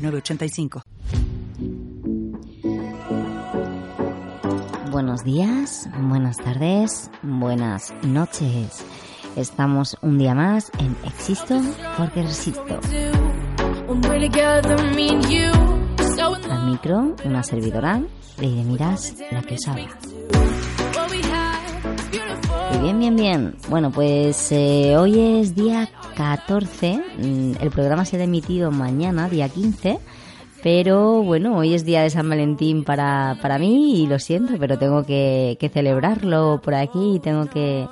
906985. 0.00 0.82
Buenos 4.90 5.22
días, 5.24 5.88
buenas 6.00 6.36
tardes, 6.38 7.10
buenas 7.22 7.94
noches. 8.02 8.84
Estamos 9.36 9.96
un 10.02 10.18
día 10.18 10.34
más 10.34 10.72
en 10.78 10.96
Existo 11.04 11.60
porque 11.96 12.22
resisto. 12.22 12.64
Al 16.50 16.66
micro, 16.66 17.14
una 17.24 17.42
servidora, 17.42 18.02
Leire 18.38 18.64
Miras, 18.64 19.16
la 19.30 19.42
que 19.42 19.54
os 19.54 19.68
habla. 19.68 19.88
Y 22.74 22.78
bien, 22.78 22.98
bien, 22.98 23.16
bien. 23.16 23.56
Bueno, 23.68 23.90
pues 23.90 24.50
eh, 24.52 24.96
hoy 24.96 25.40
es 25.40 25.54
día 25.54 25.88
14. 26.20 27.02
mm, 27.16 27.52
El 27.62 27.70
programa 27.70 28.04
será 28.04 28.24
emitido 28.24 28.70
mañana, 28.70 29.30
día 29.30 29.48
15. 29.48 29.98
Pero 30.62 31.22
bueno, 31.22 31.56
hoy 31.56 31.72
es 31.72 31.86
día 31.86 32.02
de 32.02 32.10
San 32.10 32.28
Valentín 32.28 32.84
para, 32.84 33.38
para 33.40 33.58
mí 33.58 34.02
y 34.02 34.06
lo 34.06 34.18
siento, 34.18 34.52
pero 34.60 34.78
tengo 34.78 35.04
que, 35.04 35.56
que 35.58 35.70
celebrarlo 35.70 36.60
por 36.62 36.74
aquí 36.74 37.14
y 37.14 37.20
tengo 37.20 37.46
que 37.46 37.88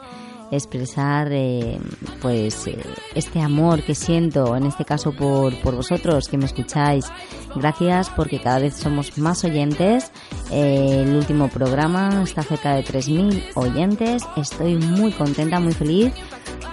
expresar 0.51 1.29
eh, 1.33 1.79
pues 2.23 2.67
eh, 2.67 2.79
este 3.15 3.41
amor 3.41 3.83
que 3.83 3.95
siento 3.95 4.57
en 4.57 4.65
este 4.65 4.85
caso 4.85 5.13
por, 5.13 5.55
por 5.61 5.75
vosotros 5.75 6.29
que 6.29 6.39
me 6.39 6.47
escucháis. 6.47 7.07
Gracias 7.55 8.11
porque 8.11 8.41
cada 8.41 8.59
vez 8.59 8.75
somos 8.75 9.17
más 9.19 9.45
oyentes. 9.45 10.11
Eh, 10.51 11.05
el 11.07 11.17
último 11.17 11.49
programa 11.49 12.23
está 12.23 12.43
cerca 12.43 12.75
de 12.75 12.85
3.000 12.85 13.53
oyentes. 13.55 14.23
Estoy 14.37 14.77
muy 14.77 15.13
contenta 15.13 15.61
muy 15.61 15.73
feliz. 15.73 16.13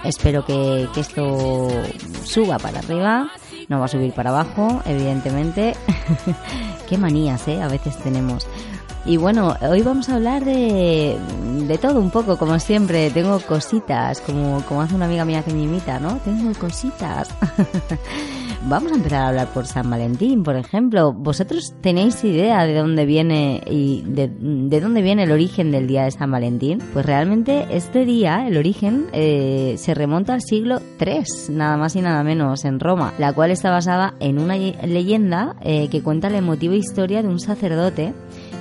Espero 0.04 0.44
que, 0.44 0.88
que 0.94 1.00
esto 1.00 1.68
suba 2.24 2.58
para 2.58 2.78
arriba. 2.78 3.30
No 3.68 3.80
va 3.80 3.86
a 3.86 3.88
subir 3.88 4.12
para 4.12 4.30
abajo 4.30 4.82
evidentemente. 4.86 5.74
Qué 6.88 6.96
manías 6.98 7.48
eh 7.48 7.60
a 7.60 7.68
veces 7.68 7.96
tenemos 7.98 8.46
y 9.06 9.16
bueno, 9.16 9.54
hoy 9.62 9.82
vamos 9.82 10.08
a 10.08 10.16
hablar 10.16 10.44
de, 10.44 11.16
de 11.66 11.78
todo 11.78 12.00
un 12.00 12.10
poco, 12.10 12.36
como 12.36 12.58
siempre. 12.58 13.10
Tengo 13.10 13.38
cositas, 13.40 14.20
como, 14.20 14.62
como 14.62 14.82
hace 14.82 14.96
una 14.96 15.04
amiga 15.04 15.24
mía 15.24 15.42
que 15.44 15.52
me 15.52 15.62
imita, 15.62 16.00
¿no? 16.00 16.16
Tengo 16.24 16.52
cositas. 16.58 17.28
vamos 18.68 18.90
a 18.90 18.96
empezar 18.96 19.22
a 19.22 19.28
hablar 19.28 19.48
por 19.48 19.66
San 19.66 19.88
Valentín, 19.88 20.42
por 20.42 20.56
ejemplo. 20.56 21.12
¿Vosotros 21.12 21.74
tenéis 21.80 22.22
idea 22.24 22.66
de 22.66 22.74
dónde 22.74 23.06
viene 23.06 23.62
y 23.66 24.02
de, 24.06 24.28
de 24.28 24.80
dónde 24.80 25.02
viene 25.02 25.22
el 25.22 25.32
origen 25.32 25.70
del 25.70 25.86
día 25.86 26.04
de 26.04 26.10
San 26.10 26.30
Valentín? 26.30 26.82
Pues 26.92 27.06
realmente 27.06 27.66
este 27.70 28.04
día, 28.04 28.46
el 28.46 28.56
origen, 28.56 29.06
eh, 29.12 29.76
se 29.78 29.94
remonta 29.94 30.34
al 30.34 30.42
siglo 30.42 30.80
III, 31.00 31.54
nada 31.54 31.76
más 31.76 31.94
y 31.94 32.00
nada 32.00 32.24
menos, 32.24 32.64
en 32.64 32.80
Roma, 32.80 33.12
la 33.18 33.32
cual 33.32 33.50
está 33.50 33.70
basada 33.70 34.14
en 34.18 34.38
una 34.38 34.56
leyenda 34.56 35.54
eh, 35.60 35.88
que 35.90 36.02
cuenta 36.02 36.28
la 36.28 36.38
emotiva 36.38 36.74
historia 36.74 37.22
de 37.22 37.28
un 37.28 37.38
sacerdote 37.38 38.14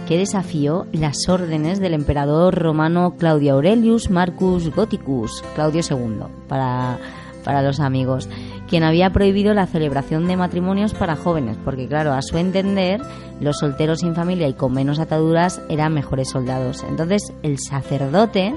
que 0.05 0.17
desafió 0.17 0.85
las 0.91 1.27
órdenes 1.27 1.79
del 1.79 1.93
emperador 1.93 2.55
romano 2.55 3.15
Claudio 3.17 3.53
Aurelius 3.53 4.09
Marcus 4.09 4.73
Gothicus, 4.73 5.43
Claudio 5.55 5.81
II, 5.89 6.25
para, 6.47 6.99
para 7.43 7.61
los 7.61 7.79
amigos, 7.79 8.29
quien 8.67 8.83
había 8.83 9.11
prohibido 9.11 9.53
la 9.53 9.67
celebración 9.67 10.27
de 10.27 10.37
matrimonios 10.37 10.93
para 10.93 11.15
jóvenes, 11.15 11.57
porque 11.63 11.87
claro, 11.87 12.13
a 12.13 12.21
su 12.21 12.37
entender, 12.37 13.01
los 13.39 13.57
solteros 13.57 13.99
sin 13.99 14.15
familia 14.15 14.47
y 14.47 14.53
con 14.53 14.73
menos 14.73 14.99
ataduras 14.99 15.61
eran 15.69 15.93
mejores 15.93 16.29
soldados. 16.29 16.83
Entonces, 16.87 17.33
el 17.43 17.57
sacerdote 17.59 18.53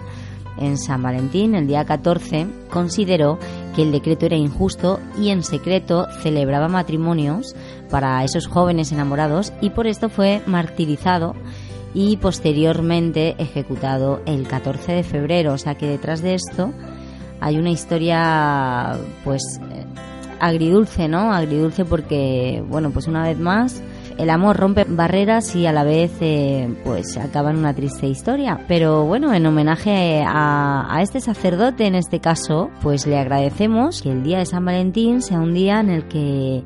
en 0.59 0.77
San 0.77 1.03
Valentín, 1.03 1.55
el 1.55 1.67
día 1.67 1.85
14, 1.85 2.47
consideró 2.71 3.39
que 3.75 3.83
el 3.83 3.93
decreto 3.93 4.27
era 4.27 4.37
injusto 4.37 5.01
y 5.19 5.31
en 5.31 5.43
secreto 5.43 6.07
celebraba 6.21 6.69
matrimonios 6.69 7.55
para 7.91 8.23
esos 8.25 8.47
jóvenes 8.47 8.93
enamorados 8.93 9.53
y 9.61 9.71
por 9.71 9.87
esto 9.87 10.09
fue 10.09 10.43
martirizado 10.47 11.35
y 11.95 12.17
posteriormente 12.19 13.35
ejecutado 13.39 14.21
el 14.27 14.47
14 14.47 14.93
de 14.93 15.03
febrero. 15.03 15.55
O 15.55 15.59
sea 15.59 15.75
que 15.77 15.87
detrás 15.87 16.23
de 16.23 16.35
esto 16.35 16.73
hay 17.41 17.59
una 17.59 17.71
historia 17.71 18.99
pues 19.25 19.43
eh, 19.71 19.85
agridulce, 20.41 21.09
¿no? 21.09 21.33
Agridulce 21.33 21.85
porque, 21.85 22.63
bueno, 22.69 22.91
pues 22.91 23.07
una 23.07 23.23
vez 23.23 23.39
más 23.39 23.83
el 24.19 24.31
amor 24.31 24.57
rompe 24.57 24.85
barreras 24.85 25.55
y 25.55 25.67
a 25.67 25.73
la 25.73 25.85
vez 25.85 26.11
eh, 26.21 26.69
pues 26.85 27.17
acaba 27.17 27.51
en 27.51 27.57
una 27.57 27.73
triste 27.73 28.09
historia. 28.09 28.65
Pero 28.67 29.05
bueno, 29.05 29.33
en 29.33 29.47
homenaje 29.47 30.25
a, 30.27 30.93
a 30.93 31.03
este 31.03 31.21
sacerdote 31.21 31.87
en 31.87 31.95
este 31.95 32.19
caso, 32.19 32.71
pues 32.83 33.07
le 33.07 33.17
agradecemos 33.17 34.03
que 34.03 34.11
el 34.11 34.25
día 34.25 34.39
de 34.39 34.47
San 34.47 34.65
Valentín 34.65 35.23
sea 35.23 35.39
un 35.39 35.55
día 35.55 35.79
en 35.79 35.91
el 35.91 36.09
que 36.09 36.65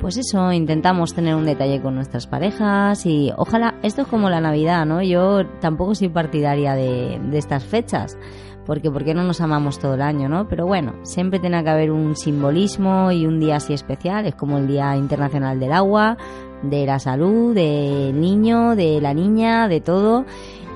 pues 0.00 0.16
eso, 0.16 0.52
intentamos 0.52 1.14
tener 1.14 1.34
un 1.34 1.44
detalle 1.44 1.82
con 1.82 1.94
nuestras 1.94 2.26
parejas 2.26 3.04
y 3.06 3.32
ojalá, 3.36 3.74
esto 3.82 4.02
es 4.02 4.08
como 4.08 4.30
la 4.30 4.40
Navidad, 4.40 4.86
¿no? 4.86 5.02
Yo 5.02 5.46
tampoco 5.60 5.94
soy 5.94 6.08
partidaria 6.08 6.74
de, 6.74 7.20
de 7.30 7.38
estas 7.38 7.64
fechas, 7.64 8.16
porque 8.64 8.90
¿por 8.90 9.04
qué 9.04 9.14
no 9.14 9.24
nos 9.24 9.40
amamos 9.40 9.78
todo 9.78 9.94
el 9.94 10.02
año, 10.02 10.28
no? 10.28 10.48
Pero 10.48 10.66
bueno, 10.66 10.94
siempre 11.02 11.40
tiene 11.40 11.62
que 11.64 11.70
haber 11.70 11.90
un 11.90 12.16
simbolismo 12.16 13.10
y 13.10 13.26
un 13.26 13.40
día 13.40 13.56
así 13.56 13.72
especial, 13.72 14.26
es 14.26 14.34
como 14.34 14.58
el 14.58 14.68
Día 14.68 14.96
Internacional 14.96 15.58
del 15.58 15.72
Agua, 15.72 16.16
de 16.62 16.86
la 16.86 16.98
salud, 16.98 17.54
del 17.54 18.20
niño, 18.20 18.76
de 18.76 19.00
la 19.00 19.14
niña, 19.14 19.68
de 19.68 19.80
todo. 19.80 20.24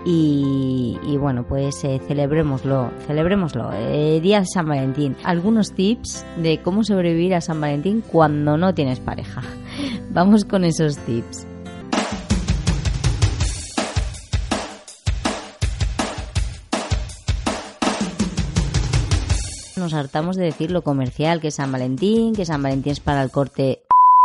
Y, 0.05 1.17
bueno, 1.19 1.45
pues 1.45 1.85
eh, 1.85 2.01
celebrémoslo, 2.07 2.91
celebrémoslo. 3.07 3.71
Eh, 3.73 4.21
día 4.21 4.41
de 4.41 4.47
San 4.47 4.67
Valentín. 4.67 5.17
Algunos 5.23 5.73
tips 5.73 6.25
de 6.39 6.61
cómo 6.61 6.83
sobrevivir 6.83 7.35
a 7.35 7.41
San 7.41 7.61
Valentín 7.61 8.03
cuando 8.03 8.57
no 8.57 8.75
tienes 8.75 8.99
pareja. 8.99 9.43
Vamos 10.11 10.45
con 10.45 10.65
esos 10.65 10.99
tips. 10.99 11.47
Nos 19.77 19.95
hartamos 19.95 20.37
de 20.37 20.45
decir 20.45 20.71
lo 20.71 20.83
comercial, 20.83 21.41
que 21.41 21.49
es 21.49 21.57
San 21.57 21.73
Valentín, 21.73 22.35
que 22.35 22.45
San 22.45 22.63
Valentín 22.63 22.93
es 22.93 23.01
para 23.01 23.23
el 23.23 23.31
corte 23.31 23.83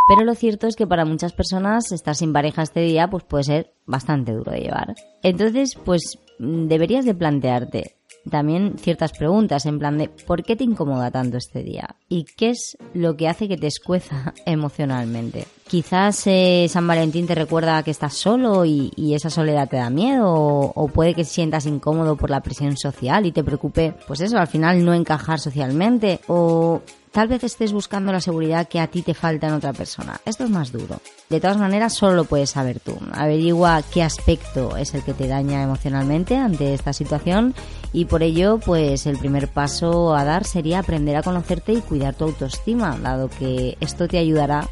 pero 0.07 0.23
lo 0.23 0.35
cierto 0.35 0.67
es 0.67 0.75
que 0.75 0.87
para 0.87 1.05
muchas 1.05 1.33
personas 1.33 1.91
estar 1.91 2.15
sin 2.15 2.33
pareja 2.33 2.63
este 2.63 2.81
día 2.81 3.09
pues 3.09 3.23
puede 3.23 3.43
ser 3.43 3.73
bastante 3.85 4.33
duro 4.33 4.51
de 4.51 4.61
llevar. 4.61 4.95
Entonces, 5.21 5.75
pues 5.75 6.17
mm, 6.39 6.67
deberías 6.67 7.05
de 7.05 7.13
plantearte 7.13 7.97
también 8.29 8.77
ciertas 8.77 9.11
preguntas 9.11 9.65
en 9.65 9.79
plan 9.79 9.97
de 9.97 10.09
¿por 10.09 10.43
qué 10.43 10.55
te 10.55 10.63
incomoda 10.63 11.11
tanto 11.11 11.37
este 11.37 11.63
día? 11.63 11.95
¿Y 12.07 12.25
qué 12.25 12.49
es 12.49 12.77
lo 12.93 13.15
que 13.15 13.27
hace 13.27 13.47
que 13.47 13.57
te 13.57 13.67
escueza 13.67 14.33
emocionalmente? 14.45 15.45
Quizás 15.67 16.23
eh, 16.27 16.67
San 16.69 16.87
Valentín 16.87 17.27
te 17.27 17.35
recuerda 17.35 17.83
que 17.83 17.91
estás 17.91 18.13
solo 18.13 18.63
y, 18.65 18.91
esa 19.13 19.29
soledad 19.29 19.67
te 19.67 19.77
da 19.77 19.89
miedo 19.89 20.27
o, 20.27 20.87
puede 20.87 21.13
que 21.13 21.25
sientas 21.25 21.65
incómodo 21.65 22.15
por 22.15 22.29
la 22.29 22.41
presión 22.41 22.77
social 22.77 23.25
y 23.25 23.31
te 23.31 23.43
preocupe 23.43 23.93
pues 24.07 24.21
eso, 24.21 24.37
al 24.37 24.47
final 24.47 24.85
no 24.85 24.93
encajar 24.93 25.39
socialmente 25.39 26.19
o 26.27 26.81
Tal 27.17 27.29
vez 27.29 27.43
estés 27.43 27.73
buscando 27.73 28.11
la 28.11 28.21
seguridad 28.21 28.67
que 28.67 28.79
a 28.79 28.85
ti 28.85 29.01
te 29.01 29.15
falta 29.15 29.47
en 29.47 29.53
otra 29.53 29.73
persona. 29.73 30.21
Esto 30.23 30.43
es 30.43 30.51
más 30.51 30.71
duro. 30.71 30.99
De 31.29 31.39
todas 31.39 31.57
maneras, 31.57 31.95
solo 31.95 32.13
lo 32.13 32.25
puedes 32.25 32.51
saber 32.51 32.79
tú. 32.79 32.95
Averigua 33.11 33.81
qué 33.91 34.03
aspecto 34.03 34.77
es 34.77 34.93
el 34.93 35.01
que 35.01 35.15
te 35.15 35.27
daña 35.27 35.63
emocionalmente 35.63 36.35
ante 36.35 36.75
esta 36.75 36.93
situación 36.93 37.55
y 37.91 38.05
por 38.05 38.21
ello, 38.21 38.59
pues 38.63 39.07
el 39.07 39.17
primer 39.17 39.47
paso 39.47 40.15
a 40.15 40.25
dar 40.25 40.43
sería 40.43 40.77
aprender 40.77 41.15
a 41.15 41.23
conocerte 41.23 41.73
y 41.73 41.81
cuidar 41.81 42.13
tu 42.13 42.25
autoestima, 42.25 42.95
dado 43.01 43.29
que 43.29 43.77
esto 43.79 44.07
te 44.07 44.19
ayudará 44.19 44.69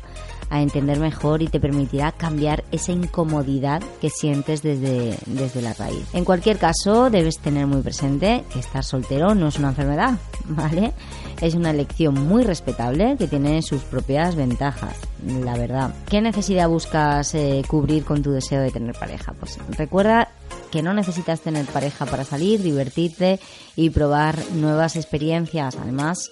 a 0.55 0.61
entender 0.61 0.99
mejor 0.99 1.41
y 1.41 1.47
te 1.47 1.59
permitirá 1.59 2.11
cambiar 2.11 2.63
esa 2.71 2.91
incomodidad 2.91 3.81
que 4.01 4.09
sientes 4.09 4.61
desde, 4.61 5.17
desde 5.25 5.61
la 5.61 5.73
raíz. 5.73 6.05
En 6.13 6.25
cualquier 6.25 6.57
caso, 6.57 7.09
debes 7.09 7.39
tener 7.39 7.67
muy 7.67 7.81
presente 7.81 8.43
que 8.51 8.59
estar 8.59 8.83
soltero 8.83 9.35
no 9.35 9.47
es 9.47 9.59
una 9.59 9.69
enfermedad, 9.69 10.17
¿vale? 10.45 10.93
Es 11.41 11.53
una 11.53 11.71
elección 11.71 12.13
muy 12.13 12.43
respetable 12.43 13.15
que 13.17 13.27
tiene 13.27 13.61
sus 13.61 13.81
propias 13.83 14.35
ventajas, 14.35 14.95
la 15.25 15.57
verdad. 15.57 15.93
¿Qué 16.09 16.21
necesidad 16.21 16.69
buscas 16.69 17.35
eh, 17.35 17.63
cubrir 17.67 18.05
con 18.05 18.23
tu 18.23 18.31
deseo 18.31 18.61
de 18.61 18.71
tener 18.71 18.95
pareja? 18.95 19.33
Pues 19.33 19.57
recuerda 19.77 20.29
que 20.71 20.81
no 20.81 20.93
necesitas 20.93 21.41
tener 21.41 21.65
pareja 21.65 22.05
para 22.05 22.23
salir, 22.23 22.61
divertirte 22.61 23.39
y 23.75 23.89
probar 23.89 24.37
nuevas 24.53 24.95
experiencias. 24.95 25.75
Además, 25.81 26.31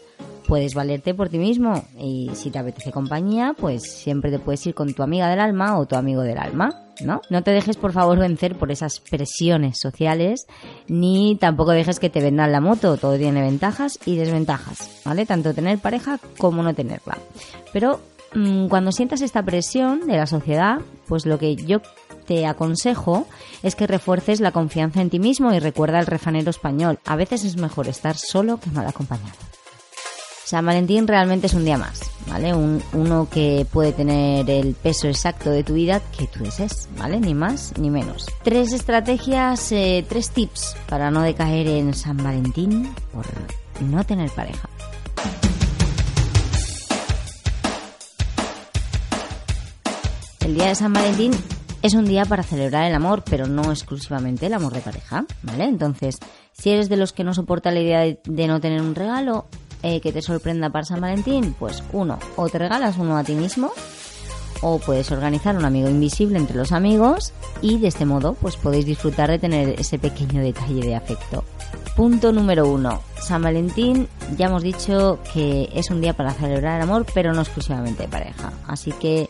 puedes 0.54 0.76
valerte 0.76 1.16
por 1.16 1.30
ti 1.30 1.40
mismo 1.40 1.84
y 2.00 2.30
si 2.36 2.52
te 2.52 2.60
apetece 2.60 2.92
compañía, 2.92 3.56
pues 3.60 3.92
siempre 3.92 4.30
te 4.30 4.38
puedes 4.38 4.64
ir 4.68 4.76
con 4.76 4.94
tu 4.94 5.02
amiga 5.02 5.28
del 5.28 5.40
alma 5.40 5.80
o 5.80 5.88
tu 5.88 5.96
amigo 5.96 6.22
del 6.22 6.38
alma. 6.38 6.80
¿No? 7.04 7.22
No 7.32 7.42
te 7.42 7.50
dejes 7.50 7.76
por 7.76 7.92
favor 7.92 8.20
vencer 8.20 8.56
por 8.56 8.72
esas 8.72 9.00
presiones 9.00 9.80
sociales 9.82 10.46
ni 10.88 11.38
tampoco 11.38 11.72
dejes 11.72 12.00
que 12.00 12.12
te 12.12 12.22
vendan 12.22 12.52
la 12.52 12.62
moto, 12.62 12.98
todo 12.98 13.18
tiene 13.18 13.42
ventajas 13.42 13.98
y 14.06 14.16
desventajas, 14.16 15.02
¿vale? 15.04 15.26
Tanto 15.26 15.56
tener 15.56 15.80
pareja 15.80 16.20
como 16.38 16.62
no 16.62 16.76
tenerla. 16.76 17.18
Pero 17.74 18.00
mm, 18.36 18.68
cuando 18.68 18.92
sientas 18.92 19.22
esta 19.22 19.42
presión 19.42 20.06
de 20.06 20.18
la 20.18 20.28
sociedad, 20.28 20.82
pues 21.08 21.26
lo 21.26 21.40
que 21.40 21.56
yo 21.56 21.82
te 22.28 22.46
aconsejo 22.46 23.26
es 23.64 23.74
que 23.74 23.88
refuerces 23.88 24.40
la 24.40 24.52
confianza 24.52 25.02
en 25.02 25.10
ti 25.10 25.18
mismo 25.18 25.52
y 25.52 25.58
recuerda 25.58 26.00
el 26.00 26.06
refanero 26.06 26.52
español. 26.52 27.00
A 27.06 27.16
veces 27.16 27.44
es 27.44 27.58
mejor 27.58 27.88
estar 27.88 28.16
solo 28.16 28.60
que 28.60 28.70
mal 28.70 28.86
acompañado. 28.86 29.53
San 30.46 30.66
Valentín 30.66 31.08
realmente 31.08 31.48
es 31.48 31.54
un 31.54 31.64
día 31.64 31.78
más, 31.78 32.02
¿vale? 32.28 32.54
uno 32.54 33.30
que 33.30 33.66
puede 33.72 33.94
tener 33.94 34.50
el 34.50 34.76
peso 34.76 35.08
exacto 35.08 35.50
de 35.50 35.64
tu 35.64 35.74
vida 35.74 36.02
que 36.18 36.28
tú 36.28 36.44
desees, 36.44 36.90
¿vale? 36.98 37.20
Ni 37.20 37.34
más 37.34 37.74
ni 37.80 37.90
menos. 37.90 38.26
Tres 38.44 38.74
estrategias, 38.74 39.72
eh, 39.72 40.06
tres 40.08 40.32
tips 40.32 40.76
para 40.90 41.12
no 41.12 41.22
decaer 41.22 41.68
en 41.68 41.94
San 41.94 42.18
Valentín 42.18 42.94
por 43.14 43.26
no 43.82 44.04
tener 44.04 44.30
pareja. 44.32 44.70
El 50.42 50.56
día 50.56 50.68
de 50.68 50.76
San 50.76 50.92
Valentín 50.92 51.32
es 51.82 51.94
un 51.94 52.04
día 52.04 52.26
para 52.26 52.44
celebrar 52.44 52.86
el 52.86 52.96
amor, 52.96 53.24
pero 53.24 53.48
no 53.48 53.72
exclusivamente 53.72 54.48
el 54.48 54.54
amor 54.54 54.74
de 54.74 54.82
pareja, 54.82 55.26
¿vale? 55.42 55.64
Entonces, 55.64 56.20
si 56.52 56.70
eres 56.70 56.90
de 56.90 56.98
los 56.98 57.14
que 57.14 57.24
no 57.24 57.34
soporta 57.34 57.72
la 57.72 57.80
idea 57.80 58.02
de 58.02 58.48
no 58.48 58.60
tener 58.60 58.82
un 58.82 58.94
regalo, 58.94 59.48
eh, 59.84 60.02
que 60.02 60.12
te 60.12 60.22
sorprenda 60.22 60.70
para 60.70 60.86
San 60.86 61.02
Valentín, 61.02 61.56
pues 61.60 61.84
uno, 61.92 62.18
o 62.36 62.50
te 62.50 62.58
regalas 62.58 62.98
uno 62.98 63.18
a 63.18 63.24
ti 63.24 63.36
mismo, 63.36 63.72
o 64.62 64.80
puedes 64.80 65.12
organizar 65.12 65.56
un 65.58 65.66
amigo 65.66 65.90
invisible 65.90 66.40
entre 66.40 66.56
los 66.56 66.72
amigos 66.72 67.34
y 67.62 67.78
de 67.80 67.90
este 67.90 68.06
modo 68.06 68.34
pues 68.34 68.56
podéis 68.56 68.86
disfrutar 68.86 69.30
de 69.30 69.40
tener 69.40 69.80
ese 69.80 70.00
pequeño 70.00 70.42
detalle 70.42 70.82
de 70.82 70.96
afecto. 70.96 71.44
Punto 71.96 72.32
número 72.32 72.68
uno. 72.68 73.02
San 73.22 73.44
Valentín, 73.44 74.08
ya 74.38 74.48
hemos 74.48 74.64
dicho 74.64 75.20
que 75.34 75.70
es 75.74 75.92
un 75.92 76.02
día 76.02 76.14
para 76.14 76.34
celebrar 76.34 76.78
el 76.78 76.84
amor, 76.84 77.06
pero 77.14 77.34
no 77.34 77.42
exclusivamente 77.42 78.04
de 78.04 78.10
pareja. 78.10 78.54
Así 78.68 78.92
que 78.94 79.30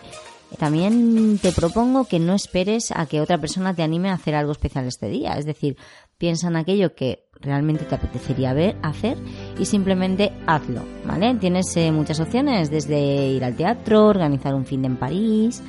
también 0.57 1.39
te 1.39 1.51
propongo 1.51 2.05
que 2.05 2.19
no 2.19 2.35
esperes 2.35 2.91
a 2.91 3.05
que 3.05 3.21
otra 3.21 3.39
persona 3.39 3.73
te 3.73 3.83
anime 3.83 4.09
a 4.09 4.13
hacer 4.13 4.35
algo 4.35 4.51
especial 4.51 4.85
este 4.85 5.09
día. 5.09 5.33
Es 5.33 5.45
decir, 5.45 5.77
piensa 6.17 6.47
en 6.47 6.55
aquello 6.55 6.95
que 6.95 7.25
realmente 7.39 7.85
te 7.85 7.95
apetecería 7.95 8.53
ver, 8.53 8.75
hacer 8.81 9.17
y 9.59 9.65
simplemente 9.65 10.31
hazlo, 10.47 10.83
¿vale? 11.05 11.35
Tienes 11.35 11.75
eh, 11.77 11.91
muchas 11.91 12.19
opciones, 12.19 12.71
desde 12.71 13.27
ir 13.27 13.43
al 13.43 13.55
teatro, 13.55 14.07
organizar 14.07 14.55
un 14.55 14.65
fin 14.65 14.81
de 14.81 14.87
en 14.87 14.95
París. 14.95 15.61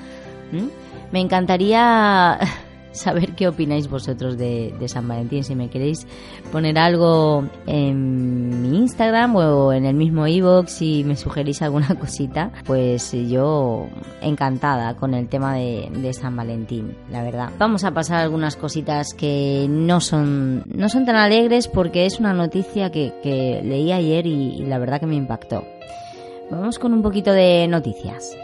Me 1.12 1.20
encantaría 1.20 2.38
saber 2.94 3.34
qué 3.34 3.48
opináis 3.48 3.88
vosotros 3.88 4.38
de, 4.38 4.72
San 4.86 5.08
Valentín. 5.08 5.44
Si 5.44 5.54
me 5.54 5.68
queréis 5.68 6.06
poner 6.52 6.78
algo 6.78 7.44
en 7.66 8.62
mi 8.62 8.78
Instagram 8.78 9.36
o 9.36 9.72
en 9.72 9.84
el 9.84 9.94
mismo 9.94 10.26
ebox 10.26 10.72
si 10.72 11.04
me 11.04 11.16
sugerís 11.16 11.62
alguna 11.62 11.88
cosita, 12.00 12.50
pues 12.64 13.12
yo 13.12 13.88
encantada 14.20 14.94
con 14.94 15.14
el 15.14 15.28
tema 15.28 15.54
de, 15.54 16.12
San 16.14 16.36
Valentín, 16.36 16.96
la 17.10 17.22
verdad. 17.22 17.50
Vamos 17.58 17.82
a 17.84 17.92
pasar 17.92 18.20
algunas 18.20 18.56
cositas 18.56 19.14
que 19.14 19.66
no 19.68 20.00
son, 20.00 20.62
no 20.66 20.88
son 20.88 21.04
tan 21.04 21.16
alegres 21.16 21.66
porque 21.66 22.06
es 22.06 22.20
una 22.20 22.32
noticia 22.32 22.90
que, 22.90 23.12
leí 23.64 23.90
ayer 23.90 24.26
y 24.26 24.64
la 24.66 24.78
verdad 24.78 25.00
que 25.00 25.06
me 25.06 25.16
impactó. 25.16 25.64
Vamos 26.50 26.78
con 26.78 26.92
un 26.92 27.02
poquito 27.02 27.32
de 27.32 27.66
noticias. 27.66 28.36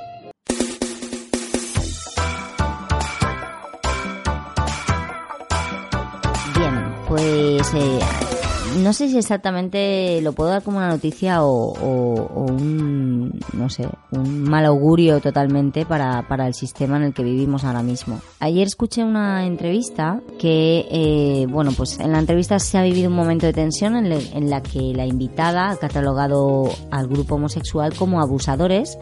No 7.73 8.93
sé 8.93 9.09
si 9.09 9.19
exactamente 9.19 10.21
lo 10.23 10.33
puedo 10.33 10.51
dar 10.51 10.63
como 10.63 10.79
una 10.79 10.89
noticia 10.89 11.43
o, 11.43 12.47
un, 12.51 13.39
no 13.53 13.69
sé, 13.69 13.89
un 14.12 14.43
mal 14.43 14.65
augurio 14.65 15.21
totalmente 15.21 15.87
para, 15.87 16.27
para, 16.29 16.47
el 16.47 16.55
sistema 16.55 16.97
en 16.97 17.05
el 17.05 17.15
que 17.15 17.23
vivimos 17.23 17.65
ahora 17.65 17.83
mismo. 17.83 18.21
Ayer 18.41 18.67
escuché 18.67 19.05
una 19.05 19.47
entrevista 19.47 20.21
que, 20.39 20.87
eh, 20.91 21.47
bueno, 21.49 21.73
pues 21.77 21.99
en 22.01 22.12
la 22.12 22.19
entrevista 22.19 22.59
se 22.59 22.79
ha 22.79 22.83
vivido 22.83 23.09
un 23.09 23.17
momento 23.17 23.47
de 23.47 23.53
tensión 23.53 23.97
en, 23.97 24.12
en 24.12 24.51
la 24.51 24.62
que 24.62 24.93
la 24.95 25.07
invitada 25.07 25.71
ha 25.71 25.77
catalogado 25.77 26.69
al 26.91 27.07
grupo 27.07 27.37
homosexual 27.37 27.95
como 27.95 28.21
abusadores 28.21 28.99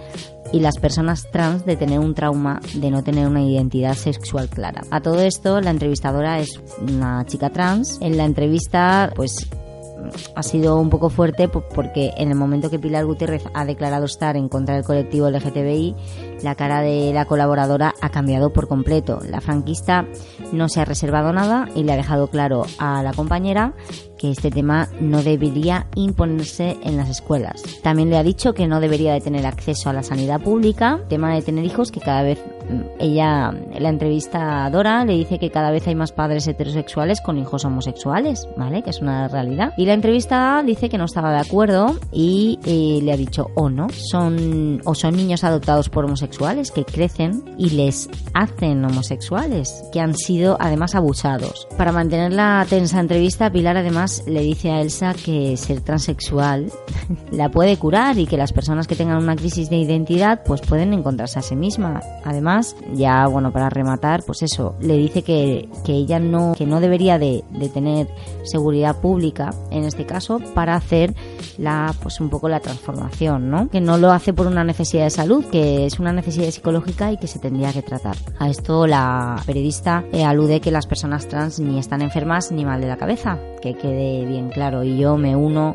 y 0.52 0.60
las 0.60 0.78
personas 0.78 1.30
trans 1.30 1.64
de 1.64 1.76
tener 1.76 1.98
un 1.98 2.14
trauma 2.14 2.60
de 2.74 2.90
no 2.90 3.02
tener 3.02 3.26
una 3.26 3.42
identidad 3.42 3.94
sexual 3.94 4.48
clara. 4.48 4.82
A 4.90 5.00
todo 5.00 5.20
esto, 5.20 5.60
la 5.60 5.70
entrevistadora 5.70 6.40
es 6.40 6.60
una 6.80 7.24
chica 7.26 7.50
trans. 7.50 7.98
En 8.00 8.16
la 8.16 8.24
entrevista, 8.24 9.12
pues 9.14 9.48
ha 10.34 10.42
sido 10.42 10.78
un 10.80 10.90
poco 10.90 11.10
fuerte 11.10 11.48
porque 11.48 12.12
en 12.16 12.30
el 12.30 12.36
momento 12.36 12.70
que 12.70 12.78
Pilar 12.78 13.04
Gutiérrez 13.04 13.44
ha 13.54 13.64
declarado 13.64 14.04
estar 14.04 14.36
en 14.36 14.48
contra 14.48 14.74
del 14.74 14.84
colectivo 14.84 15.30
LGTBI, 15.30 15.94
la 16.42 16.54
cara 16.54 16.80
de 16.80 17.12
la 17.12 17.24
colaboradora 17.24 17.94
ha 18.00 18.10
cambiado 18.10 18.52
por 18.52 18.68
completo. 18.68 19.20
La 19.28 19.40
franquista 19.40 20.06
no 20.52 20.68
se 20.68 20.80
ha 20.80 20.84
reservado 20.84 21.32
nada 21.32 21.68
y 21.74 21.82
le 21.82 21.92
ha 21.92 21.96
dejado 21.96 22.28
claro 22.28 22.64
a 22.78 23.02
la 23.02 23.12
compañera 23.12 23.74
que 24.18 24.30
este 24.30 24.50
tema 24.50 24.88
no 25.00 25.22
debería 25.22 25.86
imponerse 25.94 26.76
en 26.82 26.96
las 26.96 27.08
escuelas. 27.08 27.62
También 27.82 28.10
le 28.10 28.18
ha 28.18 28.22
dicho 28.22 28.52
que 28.52 28.66
no 28.66 28.80
debería 28.80 29.12
de 29.12 29.20
tener 29.20 29.46
acceso 29.46 29.88
a 29.88 29.92
la 29.92 30.02
sanidad 30.02 30.40
pública, 30.40 31.00
tema 31.08 31.34
de 31.34 31.42
tener 31.42 31.64
hijos 31.64 31.90
que 31.90 32.00
cada 32.00 32.22
vez 32.22 32.38
mm, 32.68 32.80
ella, 32.98 33.52
la 33.78 33.88
entrevistadora 33.88 35.04
le 35.04 35.14
dice 35.14 35.38
que 35.38 35.50
cada 35.50 35.70
vez 35.70 35.86
hay 35.86 35.94
más 35.94 36.12
padres 36.12 36.46
heterosexuales 36.46 37.20
con 37.20 37.38
hijos 37.38 37.64
homosexuales, 37.64 38.48
¿vale? 38.56 38.82
Que 38.82 38.90
es 38.90 39.00
una 39.00 39.28
realidad. 39.28 39.72
Y 39.76 39.86
la 39.86 39.94
entrevista 39.94 40.62
dice 40.64 40.88
que 40.88 40.98
no 40.98 41.04
estaba 41.04 41.32
de 41.32 41.38
acuerdo 41.38 41.96
y, 42.12 42.58
y 42.64 43.00
le 43.02 43.12
ha 43.12 43.16
dicho 43.16 43.50
o 43.54 43.70
no, 43.70 43.88
son 43.90 44.80
o 44.84 44.94
son 44.94 45.16
niños 45.16 45.44
adoptados 45.44 45.88
por 45.88 46.04
homosexuales 46.04 46.70
que 46.70 46.84
crecen 46.84 47.44
y 47.56 47.70
les 47.70 48.10
hacen 48.34 48.84
homosexuales, 48.84 49.84
que 49.92 50.00
han 50.00 50.14
sido 50.14 50.56
además 50.60 50.94
abusados. 50.94 51.68
Para 51.76 51.92
mantener 51.92 52.32
la 52.32 52.66
tensa 52.68 53.00
entrevista, 53.00 53.50
Pilar 53.50 53.76
además 53.76 54.07
le 54.26 54.40
dice 54.40 54.70
a 54.70 54.80
Elsa 54.80 55.14
que 55.14 55.56
ser 55.56 55.80
transexual 55.80 56.70
la 57.30 57.50
puede 57.50 57.76
curar 57.76 58.18
y 58.18 58.26
que 58.26 58.36
las 58.36 58.52
personas 58.52 58.86
que 58.86 58.96
tengan 58.96 59.22
una 59.22 59.36
crisis 59.36 59.70
de 59.70 59.76
identidad 59.76 60.42
pues 60.44 60.60
pueden 60.60 60.92
encontrarse 60.92 61.38
a 61.38 61.42
sí 61.42 61.56
misma. 61.56 62.00
Además, 62.24 62.76
ya 62.94 63.26
bueno, 63.26 63.52
para 63.52 63.70
rematar, 63.70 64.22
pues 64.24 64.42
eso, 64.42 64.74
le 64.80 64.96
dice 64.96 65.22
que, 65.22 65.68
que 65.84 65.92
ella 65.92 66.18
no, 66.18 66.54
que 66.56 66.66
no 66.66 66.80
debería 66.80 67.18
de, 67.18 67.44
tener 67.72 68.08
seguridad 68.44 69.00
pública 69.00 69.50
en 69.70 69.84
este 69.84 70.06
caso 70.06 70.40
para 70.54 70.74
hacer 70.74 71.14
la, 71.58 71.94
pues 72.02 72.20
un 72.20 72.30
poco 72.30 72.48
la 72.48 72.60
transformación, 72.60 73.50
¿no? 73.50 73.68
Que 73.68 73.80
no 73.80 73.98
lo 73.98 74.10
hace 74.10 74.32
por 74.32 74.46
una 74.46 74.64
necesidad 74.64 75.04
de 75.04 75.10
salud, 75.10 75.44
que 75.44 75.86
es 75.86 75.98
una 75.98 76.12
necesidad 76.12 76.50
psicológica 76.50 77.12
y 77.12 77.18
que 77.18 77.26
se 77.26 77.38
tendría 77.38 77.72
que 77.72 77.82
tratar. 77.82 78.16
A 78.38 78.48
esto 78.48 78.86
la 78.86 79.42
periodista 79.44 80.04
eh, 80.12 80.24
alude 80.24 80.60
que 80.60 80.70
las 80.70 80.86
personas 80.86 81.28
trans 81.28 81.60
ni 81.60 81.78
están 81.78 82.02
enfermas 82.02 82.50
ni 82.52 82.64
mal 82.64 82.80
de 82.80 82.88
la 82.88 82.96
cabeza, 82.96 83.38
que 83.60 83.74
bien 83.98 84.48
claro. 84.48 84.84
Y 84.84 84.96
yo 84.96 85.16
me 85.16 85.36
uno 85.36 85.74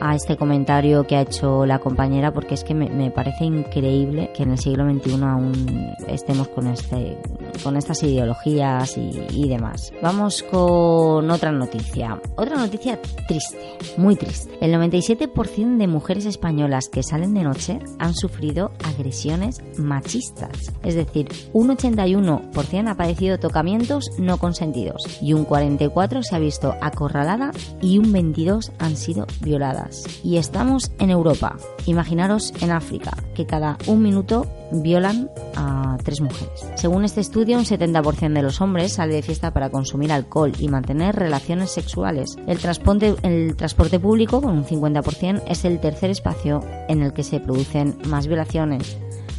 a 0.00 0.14
este 0.14 0.36
comentario 0.36 1.06
que 1.06 1.16
ha 1.16 1.22
hecho 1.22 1.66
la 1.66 1.78
compañera 1.78 2.32
porque 2.32 2.54
es 2.54 2.64
que 2.64 2.74
me, 2.74 3.10
parece 3.10 3.44
increíble 3.44 4.30
que 4.34 4.42
en 4.42 4.50
el 4.52 4.58
siglo 4.58 4.84
XXI 4.90 5.22
aún 5.22 5.94
estemos 6.08 6.48
con 6.48 6.66
este 6.68 7.18
con 7.62 7.76
estas 7.76 8.02
ideologías 8.02 8.96
y, 8.96 9.48
demás. 9.48 9.92
Vamos 10.02 10.42
con 10.42 11.30
otra 11.30 11.52
noticia. 11.52 12.20
Otra 12.36 12.56
noticia 12.56 12.98
triste, 13.28 13.58
muy 13.96 14.16
triste. 14.16 14.58
El 14.60 14.72
97% 14.74 15.76
de 15.76 15.86
mujeres 15.86 16.26
españolas 16.26 16.88
que 16.88 17.02
salen 17.02 17.34
de 17.34 17.42
noche 17.42 17.78
han 17.98 18.14
sufrido 18.14 18.72
agresiones 18.84 19.62
machistas. 19.78 20.72
Es 20.82 20.94
decir, 20.94 21.28
un 21.52 21.68
81% 21.68 22.88
ha 22.88 22.94
padecido 22.96 23.38
tocamientos 23.38 24.10
no 24.18 24.38
consentidos 24.38 25.02
y 25.20 25.32
un 25.32 25.46
44% 25.46 26.22
se 26.22 26.34
ha 26.34 26.38
visto 26.38 26.74
acorralada 26.80 27.52
y 27.80 27.98
un 27.98 28.12
22% 28.12 28.72
han 28.78 28.96
sido 28.96 29.26
violadas. 29.40 29.83
Y 30.22 30.36
estamos 30.36 30.92
en 30.98 31.10
Europa. 31.10 31.56
Imaginaros 31.86 32.52
en 32.60 32.70
África, 32.70 33.16
que 33.34 33.46
cada 33.46 33.78
un 33.86 34.02
minuto 34.02 34.46
violan 34.70 35.30
a 35.56 35.96
tres 36.02 36.20
mujeres. 36.20 36.66
Según 36.76 37.04
este 37.04 37.20
estudio, 37.20 37.58
un 37.58 37.64
70% 37.64 38.32
de 38.32 38.42
los 38.42 38.60
hombres 38.60 38.94
sale 38.94 39.14
de 39.14 39.22
fiesta 39.22 39.52
para 39.52 39.70
consumir 39.70 40.12
alcohol 40.12 40.52
y 40.58 40.68
mantener 40.68 41.16
relaciones 41.16 41.70
sexuales. 41.70 42.36
El 42.46 42.58
transporte, 42.58 44.00
público, 44.00 44.40
con 44.40 44.58
un 44.58 44.64
50%, 44.64 45.42
es 45.46 45.64
el 45.64 45.80
tercer 45.80 46.10
espacio 46.10 46.62
en 46.88 47.02
el 47.02 47.12
que 47.12 47.22
se 47.22 47.40
producen 47.40 47.98
más 48.06 48.26
violaciones. 48.26 48.96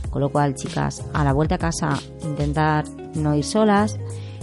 Con 0.09 0.21
lo 0.21 0.29
cual, 0.29 0.55
chicas, 0.55 1.03
a 1.13 1.23
la 1.23 1.33
vuelta 1.33 1.55
a 1.55 1.59
casa, 1.59 1.99
intentar 2.23 2.85
no 3.15 3.35
ir 3.35 3.43
solas, 3.43 3.97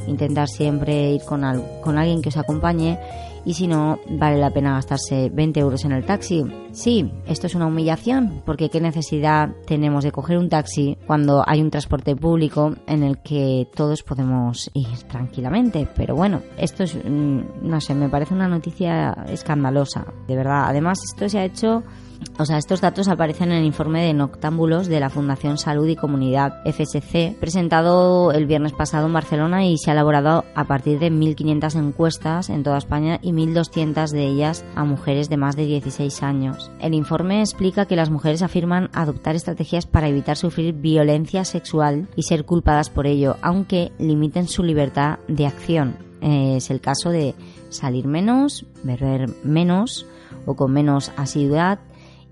intentar 0.07 0.49
siempre 0.49 1.13
ir 1.13 1.23
con, 1.23 1.43
con 1.83 1.99
alguien 1.99 2.21
que 2.21 2.29
os 2.29 2.37
acompañe 2.37 2.99
y 3.45 3.55
si 3.55 3.67
no, 3.67 3.99
vale 4.09 4.39
la 4.39 4.51
pena 4.51 4.75
gastarse 4.75 5.31
20 5.31 5.61
euros 5.61 5.85
en 5.85 5.93
el 5.93 6.05
taxi. 6.05 6.45
Sí, 6.73 7.11
esto 7.27 7.47
es 7.47 7.55
una 7.55 7.67
humillación, 7.67 8.43
porque 8.45 8.71
qué 8.71 8.81
necesidad 8.81 9.51
tenemos 9.67 10.05
de 10.05 10.13
coger 10.13 10.39
un 10.39 10.49
taxi 10.49 10.97
cuando 11.07 11.43
hay 11.47 11.61
un 11.61 11.71
transporte 11.71 12.17
público 12.17 12.75
en 12.87 13.03
el 13.03 13.19
que 13.19 13.69
todos 13.75 14.03
podemos 14.03 14.71
ir 14.75 14.87
tranquilamente. 15.09 15.89
Pero 15.95 16.15
bueno, 16.15 16.43
esto 16.57 16.85
es, 16.85 16.95
mm, 16.95 17.41
no 17.63 17.81
sé, 17.81 17.95
me 17.95 18.09
parece 18.09 18.35
una 18.35 18.49
noticia 18.49 19.13
escandalosa, 19.29 20.07
de 20.27 20.37
verdad. 20.37 20.65
Además, 20.67 20.99
esto 21.05 21.29
se 21.29 21.39
ha 21.39 21.45
hecho 21.45 21.83
o 22.39 22.45
sea, 22.45 22.59
estos 22.59 22.81
datos 22.81 23.09
aparecen 23.09 23.53
en 23.53 23.59
el 23.59 23.65
informe 23.65 24.05
de 24.05 24.15
noctámbulos 24.15 24.87
de 24.89 25.01
la 25.01 25.11
Fundación 25.11 25.59
Salud 25.59 25.87
y 25.87 25.97
Comunidad 25.97 26.63
FSC, 26.65 27.37
presentado 27.39 28.33
el 28.33 28.47
viernes 28.47 28.73
pasado 28.73 29.07
en 29.07 29.13
Barcelona 29.13 29.65
y 29.67 29.77
se 29.79 29.91
ha 29.91 29.95
elaborado 29.95 30.45
a 30.55 30.65
partir 30.65 30.99
de 30.99 31.11
1.500 31.11 31.77
encuestas 31.77 32.51
en 32.51 32.63
toda 32.63 32.79
España 32.79 33.19
y 33.23 33.33
1.200 33.33 34.11
de 34.11 34.27
ellas 34.27 34.65
a 34.75 34.85
mujeres 34.85 35.29
de 35.29 35.37
más 35.37 35.57
de 35.57 35.67
16 35.67 36.23
años. 36.23 36.71
El 36.81 36.95
informe 36.95 37.41
explica 37.41 37.87
que 37.87 37.97
las 37.97 38.11
mujeres 38.11 38.43
afirman 38.43 38.91
adoptar 38.93 39.37
estrategias 39.37 39.87
para 39.87 40.09
evitar 40.09 40.37
sufrir 40.37 40.75
violencia 40.75 41.45
sexual 41.45 42.09
y 42.17 42.23
ser 42.23 42.45
culpadas 42.45 42.91
por 42.91 43.07
ello, 43.07 43.37
aunque 43.43 43.93
limiten 43.99 44.49
su 44.49 44.63
libertad 44.63 45.19
de 45.29 45.47
acción. 45.47 45.97
Es 46.21 46.71
el 46.71 46.81
caso 46.81 47.11
de 47.11 47.35
salir 47.69 48.07
menos, 48.07 48.65
beber 48.85 49.29
menos 49.45 50.07
o 50.47 50.55
con 50.55 50.73
menos 50.73 51.13
asiduidad, 51.17 51.81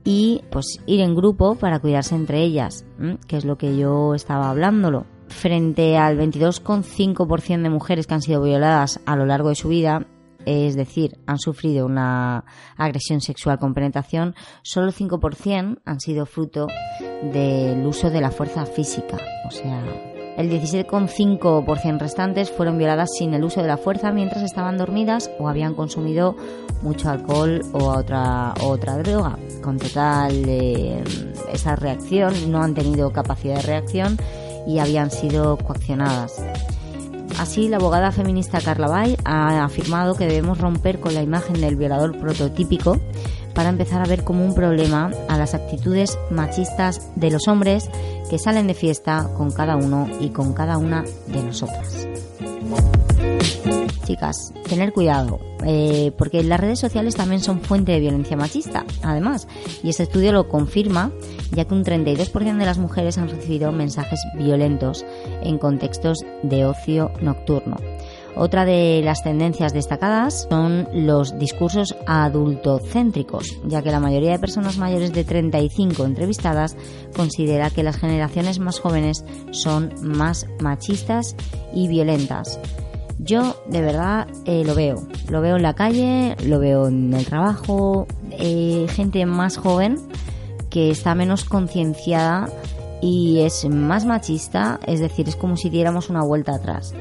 y 0.05 0.43
pues 0.51 0.81
ir 0.87 1.01
en 1.01 1.15
grupo 1.15 1.57
para 1.57 1.79
cuidarse 1.79 2.15
entre 2.15 2.43
ellas, 2.43 2.85
que 3.27 3.37
es 3.37 3.45
lo 3.45 3.57
que 3.57 3.77
yo 3.77 4.15
estaba 4.15 4.51
hablándolo. 4.51 5.07
Frente 5.29 5.97
al 5.97 6.19
22,5% 6.19 7.63
de 7.63 7.71
mujeres 7.71 8.07
que 8.07 8.15
han 8.15 8.23
sido 8.23 8.43
violadas 8.43 9.01
a 9.07 9.15
lo 9.15 9.27
largo 9.27 9.51
de 9.51 9.55
su 9.55 9.69
vida, 9.69 10.07
es 10.45 10.75
decir, 10.75 11.19
han 11.27 11.39
sufrido 11.39 11.87
una 11.87 12.45
agresión 12.77 13.21
sexual 13.21 13.59
con 13.59 13.75
penetración, 13.75 14.35
solo 14.63 14.89
el 14.89 14.95
5% 14.95 15.81
han 15.85 16.01
sido 16.01 16.27
fruto 16.27 16.67
del 17.23 17.87
uso 17.87 18.11
de 18.11 18.21
la 18.21 18.31
fuerza 18.31 18.67
física, 18.67 19.19
o 19.47 19.51
sea, 19.51 19.85
el 20.37 20.51
17,5% 20.51 21.99
restantes 21.99 22.51
fueron 22.51 22.79
violadas 22.79 23.11
sin 23.19 23.35
el 23.35 23.45
uso 23.45 23.61
de 23.61 23.69
la 23.69 23.77
fuerza 23.77 24.11
mientras 24.11 24.43
estaban 24.43 24.79
dormidas 24.79 25.31
o 25.39 25.49
habían 25.49 25.75
consumido 25.75 26.35
mucho 26.83 27.11
alcohol 27.11 27.61
o 27.73 27.85
otra, 27.85 28.55
otra 28.63 28.99
droga. 28.99 29.39
Con 29.63 29.79
total, 29.79 30.45
eh, 30.47 31.03
esa 31.53 31.77
reacción 31.77 32.51
no 32.51 32.63
han 32.63 32.75
tenido 32.75 33.13
capacidad 33.13 33.57
de 33.57 33.63
reacción 33.63 34.19
y 34.67 34.79
habían 34.79 35.11
sido 35.11 35.57
coaccionadas. 35.59 36.43
Así, 37.39 37.69
la 37.69 37.79
abogada 37.79 38.13
feminista 38.13 38.61
Carla 38.61 38.89
Bay 38.89 39.17
ha 39.25 39.65
afirmado 39.65 40.15
que 40.15 40.27
debemos 40.27 40.59
romper 40.59 41.01
con 41.01 41.15
la 41.15 41.23
imagen 41.23 41.61
del 41.61 41.77
violador 41.77 42.19
prototípico 42.19 42.99
para 43.55 43.71
empezar 43.71 44.03
a 44.03 44.09
ver 44.09 44.25
como 44.25 44.45
un 44.45 44.55
problema 44.55 45.11
a 45.29 45.39
las 45.39 45.55
actitudes 45.55 46.19
machistas 46.31 47.11
de 47.17 47.31
los 47.31 47.49
hombres 47.49 47.89
que 48.29 48.39
salen 48.39 48.67
de 48.67 48.75
fiesta 48.75 49.29
con 49.37 49.51
cada 49.51 49.77
uno 49.77 50.09
y 50.21 50.31
con 50.31 50.53
cada 50.53 50.77
una 50.77 51.05
de 51.27 51.43
nosotras. 51.43 52.07
Tener 54.69 54.93
cuidado, 54.93 55.41
eh, 55.65 56.13
porque 56.17 56.43
las 56.43 56.61
redes 56.61 56.79
sociales 56.79 57.15
también 57.15 57.41
son 57.41 57.61
fuente 57.61 57.93
de 57.93 58.01
violencia 58.01 58.37
machista, 58.37 58.85
además, 59.03 59.49
y 59.83 59.91
este 59.91 60.05
estudio 60.05 60.33
lo 60.33 60.49
confirma, 60.49 61.13
ya 61.53 61.65
que 61.65 61.75
un 61.75 61.85
32% 61.85 62.59
de 62.59 62.67
las 62.67 62.79
mujeres 62.79 63.19
han 63.19 63.29
recibido 63.29 63.73
mensajes 63.73 64.21
violentos 64.37 65.05
en 65.43 65.59
contextos 65.59 66.19
de 66.43 66.65
ocio 66.65 67.11
nocturno. 67.21 67.77
Otra 68.37 68.65
de 68.65 69.03
las 69.05 69.23
tendencias 69.23 69.73
destacadas 69.73 70.47
son 70.49 70.89
los 70.93 71.39
discursos 71.39 71.97
adultocéntricos, 72.07 73.59
ya 73.67 73.83
que 73.83 73.91
la 73.91 74.01
mayoría 74.01 74.31
de 74.33 74.39
personas 74.39 74.79
mayores 74.79 75.13
de 75.13 75.25
35 75.25 76.05
entrevistadas 76.05 76.77
considera 77.17 77.71
que 77.71 77.83
las 77.83 77.97
generaciones 77.97 78.59
más 78.61 78.79
jóvenes 78.79 79.25
son 79.51 79.93
más 80.03 80.47
machistas 80.61 81.35
y 81.75 81.89
violentas. 81.89 82.61
Yo 83.23 83.63
de 83.67 83.83
verdad 83.83 84.29
eh, 84.47 84.65
lo 84.65 84.75
veo, 84.75 85.03
lo 85.29 85.43
veo 85.43 85.57
en 85.57 85.63
la 85.63 85.75
calle, 85.75 86.37
lo 86.47 86.59
veo 86.59 86.89
en 86.89 87.13
el 87.13 87.27
trabajo, 87.27 88.07
eh, 88.31 88.87
gente 88.89 89.27
más 89.27 89.59
joven 89.59 89.99
que 90.71 90.91
está 90.91 91.15
menos 91.15 91.45
concienciada 91.45 92.49
y 93.03 93.41
es 93.41 93.69
más 93.69 94.07
machista, 94.07 94.81
es 94.87 95.01
decir, 95.01 95.29
es 95.29 95.37
como 95.37 95.57
si 95.57 95.69
diéramos 95.69 96.09
una 96.09 96.23
vuelta 96.23 96.55
atrás. 96.55 96.95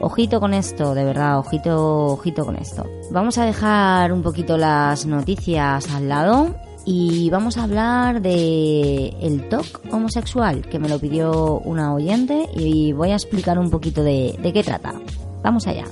Ojito 0.00 0.38
con 0.38 0.52
esto, 0.52 0.94
de 0.94 1.04
verdad, 1.04 1.38
ojito, 1.38 2.08
ojito 2.08 2.44
con 2.44 2.56
esto. 2.56 2.84
Vamos 3.10 3.38
a 3.38 3.46
dejar 3.46 4.12
un 4.12 4.22
poquito 4.22 4.58
las 4.58 5.06
noticias 5.06 5.88
al 5.94 6.08
lado 6.08 6.54
y 6.84 7.30
vamos 7.30 7.56
a 7.56 7.62
hablar 7.62 8.20
de 8.20 9.14
el 9.20 9.48
TOC 9.48 9.80
homosexual, 9.90 10.66
que 10.68 10.78
me 10.78 10.90
lo 10.90 10.98
pidió 10.98 11.58
una 11.60 11.94
oyente 11.94 12.50
y 12.54 12.92
voy 12.92 13.12
a 13.12 13.14
explicar 13.14 13.58
un 13.58 13.70
poquito 13.70 14.02
de, 14.02 14.38
de 14.42 14.52
qué 14.52 14.62
trata. 14.62 14.92
Vamos 15.44 15.66
allá. 15.66 15.84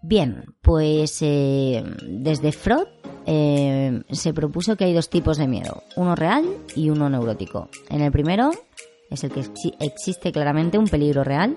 Bien, 0.00 0.44
pues 0.62 1.18
eh, 1.22 1.82
desde 2.06 2.52
Freud 2.52 2.86
eh, 3.26 4.02
se 4.10 4.32
propuso 4.32 4.76
que 4.76 4.84
hay 4.84 4.94
dos 4.94 5.10
tipos 5.10 5.38
de 5.38 5.48
miedo, 5.48 5.82
uno 5.96 6.14
real 6.14 6.44
y 6.76 6.90
uno 6.90 7.10
neurótico. 7.10 7.68
En 7.88 8.00
el 8.00 8.12
primero 8.12 8.52
es 9.10 9.24
el 9.24 9.32
que 9.32 9.42
existe 9.80 10.30
claramente 10.30 10.78
un 10.78 10.86
peligro 10.86 11.24
real, 11.24 11.56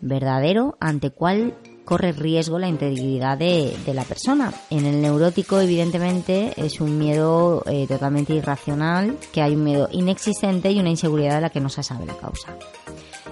verdadero, 0.00 0.76
ante 0.78 1.10
cual 1.10 1.54
corre 1.86 2.12
riesgo 2.12 2.58
la 2.58 2.68
integridad 2.68 3.38
de, 3.38 3.74
la 3.94 4.04
persona. 4.04 4.52
En 4.68 4.84
el 4.84 5.00
neurótico, 5.00 5.60
evidentemente, 5.60 6.52
es 6.56 6.80
un 6.80 6.98
miedo 6.98 7.62
eh, 7.66 7.86
totalmente 7.86 8.34
irracional, 8.34 9.16
que 9.32 9.40
hay 9.40 9.54
un 9.54 9.64
miedo 9.64 9.88
inexistente 9.92 10.70
y 10.72 10.80
una 10.80 10.90
inseguridad 10.90 11.36
de 11.36 11.40
la 11.42 11.50
que 11.50 11.60
no 11.60 11.70
se 11.70 11.82
sabe 11.82 12.04
la 12.04 12.16
causa. 12.18 12.54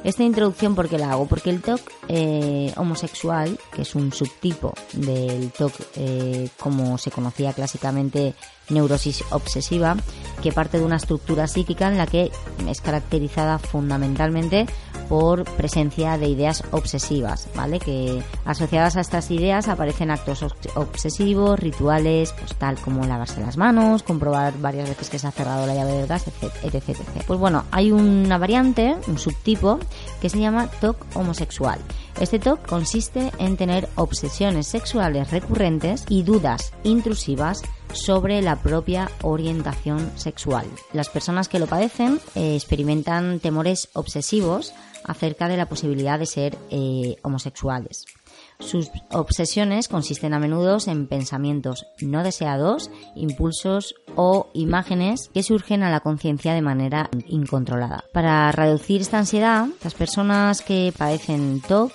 Esta 0.05 0.23
introducción, 0.23 0.75
¿por 0.75 0.89
qué 0.89 0.99
la 0.99 1.13
hago? 1.13 1.27
Porque 1.27 1.51
el 1.51 1.63
TOC 1.63 1.81
eh, 2.09 2.73
homosexual, 2.77 3.59
que 3.75 3.83
es 3.83 3.95
un 3.95 4.13
subtipo 4.13 4.75
del 4.93 5.51
TOC 5.53 5.73
eh, 5.97 6.49
como 6.59 6.99
se 6.99 7.11
conocía 7.11 7.53
clásicamente 7.53 8.35
neurosis 8.71 9.25
obsesiva, 9.31 9.97
que 10.43 10.53
parte 10.53 10.79
de 10.79 10.85
una 10.85 10.97
estructura 10.97 11.47
psíquica 11.47 11.89
en 11.89 11.99
la 11.99 12.07
que 12.07 12.31
es 12.67 12.81
caracterizada 12.81 13.59
fundamentalmente 13.59 14.67
por 15.09 15.45
presencia 15.45 16.17
de 16.17 16.29
ideas 16.29 16.63
obsesivas, 16.71 17.49
¿vale? 17.55 17.79
Que 17.79 18.23
asociadas 18.45 18.97
a 18.97 19.01
estas 19.01 19.31
ideas 19.31 19.69
aparecen 19.69 20.11
actos 20.11 20.43
obsesivos, 20.75 21.61
rituales, 21.61 22.33
pues 22.33 22.55
tal 22.55 22.79
como 22.79 23.05
lavarse 23.05 23.41
las 23.41 23.57
manos, 23.57 24.03
comprobar 24.03 24.59
varias 24.59 24.89
veces 24.89 25.11
que 25.11 25.19
se 25.19 25.27
ha 25.27 25.31
cerrado 25.31 25.67
la 25.67 25.75
llave 25.75 25.93
del 25.93 26.07
gas, 26.07 26.27
etc, 26.27 26.53
etc, 26.63 26.99
Pues 27.27 27.39
bueno, 27.39 27.65
hay 27.71 27.93
una 27.93 28.39
variante, 28.39 28.97
un 29.07 29.19
subtipo, 29.19 29.79
que 30.21 30.31
se 30.31 30.41
llama 30.41 30.69
TOC 30.81 30.97
homosexual. 31.15 31.79
Este 32.21 32.39
TOC 32.39 32.67
consiste 32.67 33.33
en 33.39 33.57
tener 33.57 33.89
obsesiones 33.97 34.67
sexuales 34.69 35.31
recurrentes 35.31 36.05
y 36.09 36.23
dudas 36.23 36.73
intrusivas 36.85 37.63
sobre 37.93 38.41
la 38.43 38.57
propia 38.57 39.11
orientación 39.23 40.11
sexual. 40.17 40.67
Las 40.93 41.09
personas 41.09 41.49
que 41.49 41.59
lo 41.59 41.67
padecen 41.67 42.21
eh, 42.35 42.55
experimentan 42.55 43.41
temores 43.41 43.89
obsesivos 43.95 44.73
acerca 45.05 45.49
de 45.49 45.57
la 45.57 45.67
posibilidad 45.67 46.19
de 46.19 46.27
ser 46.27 46.59
eh, 46.71 47.17
homosexuales. 47.23 48.05
Sus 48.59 48.91
obsesiones 49.11 49.89
consisten 49.89 50.33
a 50.33 50.39
menudo 50.39 50.79
en 50.87 51.07
pensamientos 51.07 51.87
no 52.01 52.23
deseados, 52.23 52.91
impulsos 53.15 53.95
o 54.17 54.49
imágenes 54.55 55.31
que 55.35 55.43
surgen 55.43 55.83
a 55.83 55.91
la 55.91 56.01
conciencia 56.01 56.55
de 56.55 56.63
manera 56.63 57.11
incontrolada. 57.27 58.05
Para 58.13 58.51
reducir 58.53 59.01
esta 59.01 59.19
ansiedad, 59.19 59.67
las 59.83 59.95
personas 59.95 60.63
que 60.63 60.93
padecen 60.97 61.61
TOC 61.61 61.93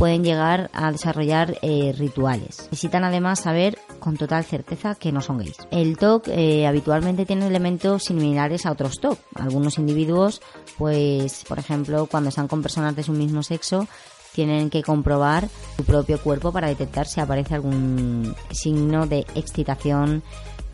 pueden 0.00 0.24
llegar 0.24 0.70
a 0.72 0.90
desarrollar 0.90 1.58
eh, 1.62 1.94
rituales. 1.96 2.68
Necesitan 2.70 3.04
además 3.04 3.40
saber 3.40 3.76
con 4.00 4.16
total 4.16 4.44
certeza 4.44 4.94
que 4.94 5.12
no 5.12 5.20
son 5.20 5.38
gays. 5.38 5.56
El 5.70 5.96
TOC 5.96 6.28
eh, 6.28 6.66
habitualmente 6.66 7.26
tiene 7.26 7.46
elementos 7.46 8.04
similares 8.04 8.66
a 8.66 8.72
otros 8.72 9.00
TOC. 9.00 9.18
Algunos 9.34 9.78
individuos, 9.78 10.40
pues, 10.78 11.44
por 11.46 11.58
ejemplo, 11.58 12.06
cuando 12.06 12.30
están 12.30 12.48
con 12.48 12.62
personas 12.62 12.96
de 12.96 13.02
su 13.02 13.12
mismo 13.12 13.42
sexo, 13.42 13.86
tienen 14.32 14.70
que 14.70 14.82
comprobar 14.82 15.48
su 15.76 15.84
propio 15.84 16.20
cuerpo 16.20 16.52
para 16.52 16.68
detectar 16.68 17.06
si 17.06 17.20
aparece 17.20 17.54
algún 17.54 18.34
signo 18.50 19.06
de 19.06 19.26
excitación 19.34 20.22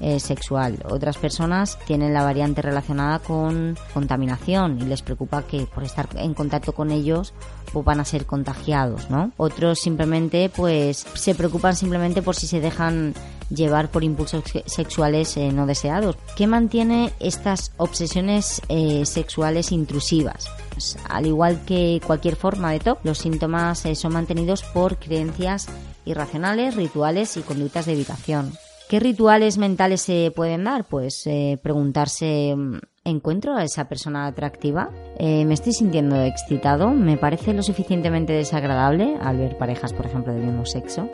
eh, 0.00 0.20
sexual. 0.20 0.78
Otras 0.90 1.16
personas 1.16 1.78
tienen 1.86 2.12
la 2.12 2.22
variante 2.22 2.60
relacionada 2.60 3.18
con 3.18 3.78
contaminación 3.94 4.78
y 4.80 4.84
les 4.84 5.02
preocupa 5.02 5.42
que 5.44 5.66
por 5.66 5.84
estar 5.84 6.08
en 6.16 6.34
contacto 6.34 6.72
con 6.72 6.90
ellos 6.90 7.32
pues 7.72 7.84
van 7.84 8.00
a 8.00 8.04
ser 8.04 8.26
contagiados, 8.26 9.08
¿no? 9.08 9.32
Otros 9.36 9.80
simplemente 9.80 10.50
pues 10.54 11.06
se 11.14 11.34
preocupan 11.34 11.74
simplemente 11.74 12.20
por 12.20 12.36
si 12.36 12.46
se 12.46 12.60
dejan 12.60 13.14
llevar 13.48 13.90
por 13.90 14.04
impulsos 14.04 14.44
sexuales 14.66 15.36
eh, 15.36 15.50
no 15.52 15.66
deseados. 15.66 16.16
¿Qué 16.36 16.46
mantiene 16.46 17.12
estas 17.20 17.72
obsesiones 17.78 18.60
eh, 18.68 19.06
sexuales 19.06 19.72
intrusivas? 19.72 20.48
Pues, 20.70 20.98
al 21.08 21.26
igual 21.26 21.64
que 21.64 22.02
cualquier 22.06 22.36
forma 22.36 22.70
de 22.72 22.80
TOC, 22.80 22.98
los 23.04 23.18
síntomas 23.18 23.84
son 23.94 24.12
mantenidos 24.12 24.62
por 24.62 24.98
creencias 24.98 25.68
irracionales, 26.04 26.76
rituales 26.76 27.36
y 27.36 27.40
conductas 27.40 27.86
de 27.86 27.92
evitación. 27.92 28.52
¿Qué 28.88 29.00
rituales 29.00 29.58
mentales 29.58 30.00
se 30.02 30.32
pueden 30.34 30.62
dar? 30.62 30.84
Pues 30.84 31.26
eh, 31.26 31.58
preguntarse, 31.60 32.54
mm, 32.54 32.78
¿encuentro 33.04 33.56
a 33.56 33.64
esa 33.64 33.88
persona 33.88 34.28
atractiva? 34.28 34.90
Eh, 35.18 35.44
¿Me 35.44 35.54
estoy 35.54 35.72
sintiendo 35.72 36.22
excitado? 36.22 36.90
¿Me 36.92 37.16
parece 37.16 37.52
lo 37.52 37.64
suficientemente 37.64 38.32
desagradable 38.32 39.16
al 39.20 39.38
ver 39.38 39.58
parejas, 39.58 39.92
por 39.92 40.06
ejemplo, 40.06 40.32
del 40.32 40.44
mismo 40.44 40.66
sexo? 40.66 41.08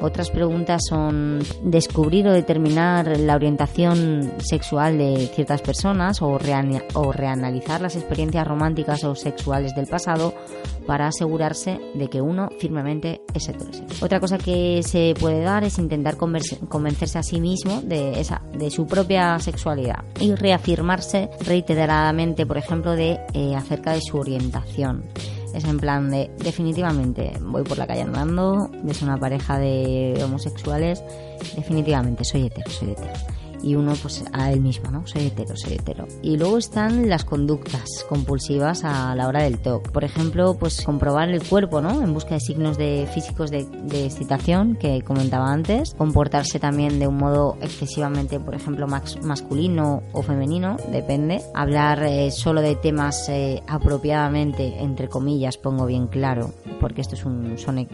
Otras 0.00 0.30
preguntas 0.30 0.82
son 0.88 1.40
descubrir 1.62 2.26
o 2.28 2.32
determinar 2.32 3.18
la 3.18 3.34
orientación 3.34 4.32
sexual 4.38 4.98
de 4.98 5.30
ciertas 5.34 5.62
personas 5.62 6.20
o, 6.22 6.38
o 6.94 7.12
reanalizar 7.12 7.80
las 7.80 7.96
experiencias 7.96 8.46
románticas 8.46 9.04
o 9.04 9.14
sexuales 9.14 9.74
del 9.74 9.86
pasado 9.86 10.34
para 10.86 11.08
asegurarse 11.08 11.80
de 11.94 12.08
que 12.08 12.20
uno 12.20 12.48
firmemente 12.58 13.22
es 13.32 13.48
heterosexual. 13.48 14.04
Otra 14.04 14.20
cosa 14.20 14.38
que 14.38 14.82
se 14.82 15.14
puede 15.18 15.42
dar 15.42 15.64
es 15.64 15.78
intentar 15.78 16.16
convencerse 16.16 17.18
a 17.18 17.22
sí 17.22 17.40
mismo 17.40 17.80
de, 17.82 18.20
esa, 18.20 18.42
de 18.52 18.70
su 18.70 18.86
propia 18.86 19.38
sexualidad 19.38 20.04
y 20.20 20.34
reafirmarse 20.34 21.30
reiteradamente, 21.40 22.46
por 22.46 22.58
ejemplo, 22.58 22.92
de 22.92 23.20
eh, 23.32 23.54
acerca 23.56 23.92
de 23.92 24.00
su 24.00 24.18
orientación 24.18 25.04
es 25.54 25.64
en 25.64 25.78
plan 25.78 26.10
de 26.10 26.30
definitivamente 26.38 27.32
voy 27.40 27.62
por 27.62 27.78
la 27.78 27.86
calle 27.86 28.02
andando, 28.02 28.70
ves 28.82 29.02
una 29.02 29.18
pareja 29.18 29.58
de 29.58 30.20
homosexuales, 30.24 31.02
definitivamente 31.56 32.24
soy 32.24 32.46
hetero, 32.46 32.70
soy 32.70 32.90
hetero 32.90 33.33
y 33.64 33.74
uno 33.76 33.94
pues 34.00 34.24
a 34.32 34.52
él 34.52 34.60
mismo, 34.60 34.90
¿no? 34.90 35.06
Soy 35.06 35.26
hetero, 35.26 35.56
soy 35.56 35.74
hetero. 35.74 36.06
Y 36.22 36.36
luego 36.36 36.58
están 36.58 37.08
las 37.08 37.24
conductas 37.24 38.04
compulsivas 38.08 38.84
a 38.84 39.14
la 39.14 39.26
hora 39.26 39.42
del 39.42 39.58
TOC. 39.58 39.90
Por 39.90 40.04
ejemplo, 40.04 40.56
pues 40.58 40.82
comprobar 40.82 41.30
el 41.30 41.42
cuerpo, 41.42 41.80
¿no? 41.80 42.02
En 42.02 42.12
busca 42.12 42.34
de 42.34 42.40
signos 42.40 42.76
de 42.76 43.08
físicos 43.12 43.50
de, 43.50 43.66
excitación 44.04 44.76
que 44.76 45.02
comentaba 45.02 45.50
antes. 45.50 45.94
Comportarse 45.94 46.58
también 46.58 46.98
de 46.98 47.06
un 47.06 47.16
modo 47.16 47.56
excesivamente, 47.62 48.38
por 48.38 48.54
ejemplo, 48.54 48.86
masculino 48.86 50.02
o 50.12 50.22
femenino, 50.22 50.76
depende. 50.92 51.40
Hablar 51.54 52.02
eh, 52.02 52.30
solo 52.30 52.60
de 52.60 52.76
temas 52.76 53.28
eh, 53.28 53.62
apropiadamente, 53.66 54.82
entre 54.82 55.08
comillas, 55.08 55.56
pongo 55.56 55.86
bien 55.86 56.06
claro, 56.08 56.52
porque 56.80 57.00
esto 57.00 57.14
es 57.14 57.24
un, 57.24 57.56
son 57.56 57.88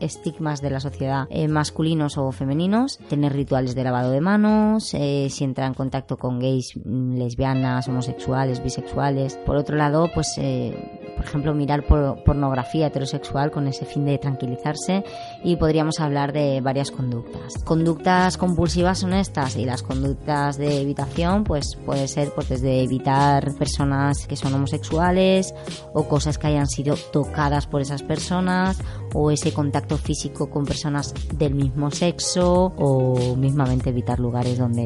estigmas 0.00 0.60
de 0.60 0.70
la 0.70 0.80
sociedad 0.80 1.26
eh, 1.30 1.46
masculinos 1.46 2.18
o 2.18 2.32
femeninos. 2.32 2.98
Tener 3.08 3.32
rituales 3.32 3.74
de 3.74 3.84
lavado 3.84 4.10
de 4.10 4.20
manos, 4.20 4.87
eh, 4.94 5.28
si 5.30 5.44
entra 5.44 5.66
en 5.66 5.74
contacto 5.74 6.16
con 6.16 6.38
gays, 6.38 6.74
mm, 6.76 7.16
lesbianas, 7.16 7.88
homosexuales, 7.88 8.62
bisexuales. 8.62 9.36
Por 9.46 9.56
otro 9.56 9.76
lado, 9.76 10.10
pues, 10.14 10.34
eh, 10.38 10.74
por 11.16 11.24
ejemplo, 11.24 11.54
mirar 11.54 11.84
por 11.86 12.22
pornografía 12.22 12.86
heterosexual 12.86 13.50
con 13.50 13.66
ese 13.66 13.84
fin 13.84 14.04
de 14.04 14.18
tranquilizarse 14.18 15.04
y 15.42 15.56
podríamos 15.56 16.00
hablar 16.00 16.32
de 16.32 16.60
varias 16.60 16.90
conductas. 16.90 17.62
Conductas 17.64 18.36
compulsivas 18.36 18.98
son 18.98 19.14
estas 19.14 19.56
y 19.56 19.64
las 19.64 19.82
conductas 19.82 20.58
de 20.58 20.80
evitación, 20.80 21.44
pues 21.44 21.76
puede 21.84 22.06
ser 22.06 22.32
pues 22.34 22.48
desde 22.48 22.82
evitar 22.82 23.54
personas 23.54 24.26
que 24.26 24.36
son 24.36 24.54
homosexuales 24.54 25.54
o 25.92 26.06
cosas 26.08 26.38
que 26.38 26.46
hayan 26.46 26.68
sido 26.68 26.94
tocadas 27.12 27.66
por 27.66 27.80
esas 27.80 28.02
personas 28.02 28.78
o 29.14 29.30
ese 29.30 29.52
contacto 29.52 29.96
físico 29.96 30.50
con 30.50 30.64
personas 30.64 31.14
del 31.34 31.54
mismo 31.54 31.90
sexo 31.90 32.72
o 32.76 33.36
mismamente 33.36 33.90
evitar 33.90 34.18
lugares 34.20 34.58
donde 34.58 34.77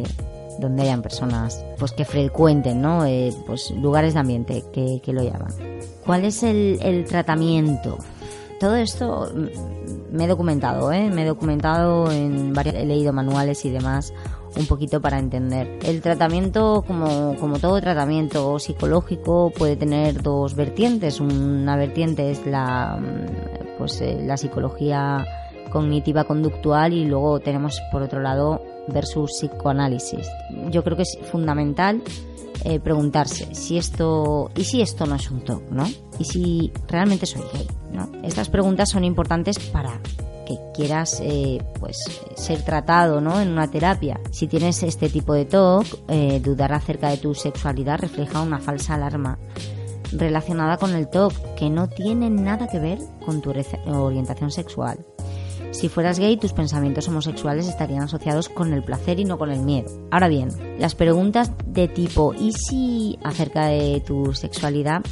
donde 0.59 0.83
hayan 0.83 1.03
personas 1.03 1.65
pues 1.79 1.93
que 1.93 2.05
frecuenten 2.05 2.83
¿no? 2.83 3.05
Eh, 3.05 3.33
pues 3.47 3.71
lugares 3.71 4.15
de 4.15 4.21
ambiente 4.21 4.65
que, 4.73 5.01
lo 5.13 5.23
llaman 5.23 5.53
¿cuál 6.05 6.25
es 6.25 6.43
el, 6.43 7.05
tratamiento? 7.09 7.99
todo 8.61 8.77
esto 8.77 9.31
mm, 9.35 10.17
me 10.17 10.25
he 10.25 10.29
documentado, 10.29 10.93
¿eh? 10.93 11.11
me 11.11 11.23
he 11.23 11.27
documentado 11.27 12.11
en 12.11 12.53
he 12.57 12.87
leído 12.87 13.13
manuales 13.13 13.65
y 13.65 13.71
demás 13.71 14.13
un 14.57 14.67
poquito 14.67 15.01
para 15.01 15.19
entender. 15.19 15.79
El 15.83 16.03
tratamiento, 16.03 16.85
como, 16.87 17.37
como 17.37 17.59
todo 17.59 17.81
tratamiento 17.81 18.59
psicológico, 18.59 19.51
puede 19.57 19.77
tener 19.77 20.23
dos 20.23 20.55
vertientes. 20.55 21.21
Una 21.21 21.77
vertiente 21.77 22.31
es 22.31 22.47
la, 22.47 22.99
mm, 23.01 23.79
pues, 23.79 24.01
eh, 24.01 24.21
la 24.23 24.37
psicología 24.37 25.25
cognitiva 25.71 26.25
conductual 26.25 26.93
y 26.93 27.07
luego 27.07 27.41
tenemos 27.41 27.81
por 27.91 28.03
otro 28.03 28.21
lado 28.21 28.61
versus 28.89 29.33
psicoanálisis. 29.33 30.27
Yo 30.71 30.83
creo 30.85 30.97
que 30.97 31.03
es 31.03 31.19
fundamental 31.31 32.03
eh, 32.65 32.79
preguntarse 32.79 33.55
si 33.55 33.77
esto 33.77 34.51
y 34.57 34.65
si 34.65 34.83
esto 34.83 35.07
no 35.07 35.17
es 35.17 35.31
un 35.31 35.41
TOC, 35.41 35.71
¿no? 35.71 35.85
Y 36.19 36.25
si 36.25 36.73
realmente 36.87 37.27
soy 37.27 37.43
gay, 37.53 37.67
¿no? 37.93 38.11
Estas 38.23 38.49
preguntas 38.49 38.91
son 38.91 39.05
importantes 39.05 39.59
para 39.59 40.01
que 40.47 40.59
quieras 40.75 41.21
eh, 41.23 41.63
pues 41.79 41.99
ser 42.37 42.63
tratado 42.63 43.21
¿no? 43.21 43.41
en 43.41 43.49
una 43.51 43.71
terapia. 43.71 44.21
Si 44.31 44.47
tienes 44.47 44.83
este 44.83 45.09
tipo 45.09 45.35
de 45.35 45.45
TOC, 45.45 45.87
eh, 46.09 46.41
dudar 46.41 46.73
acerca 46.73 47.11
de 47.11 47.17
tu 47.17 47.35
sexualidad 47.35 48.01
refleja 48.01 48.43
una 48.43 48.59
falsa 48.59 48.95
alarma 48.95 49.39
relacionada 50.13 50.77
con 50.77 50.95
el 50.95 51.09
TOC 51.09 51.55
que 51.55 51.71
no 51.71 51.89
tiene 51.89 52.29
nada 52.31 52.67
que 52.69 52.79
ver 52.79 52.99
con 53.25 53.41
tu 53.41 53.53
orientación 53.87 54.51
sexual. 54.51 55.05
Si 55.83 55.89
fueras 55.89 56.21
gay, 56.21 56.37
tus 56.37 56.53
pensamientos 56.53 57.09
homosexuales 57.09 57.67
estarían 57.67 58.05
asociados 58.05 58.49
con 58.49 58.73
el 58.73 58.85
placer 58.85 59.19
y 59.19 59.25
no 59.25 59.37
con 59.37 59.51
el 59.51 59.63
miedo. 59.63 59.91
Ahora 60.13 60.29
bien, 60.29 60.51
las 60.79 60.95
preguntas 60.95 61.51
de 61.67 61.89
tipo 61.89 62.35
¿y 62.35 62.53
si 62.53 63.19
acerca 63.25 63.67
de 63.67 64.01
tu 64.07 64.33
sexualidad? 64.33 65.03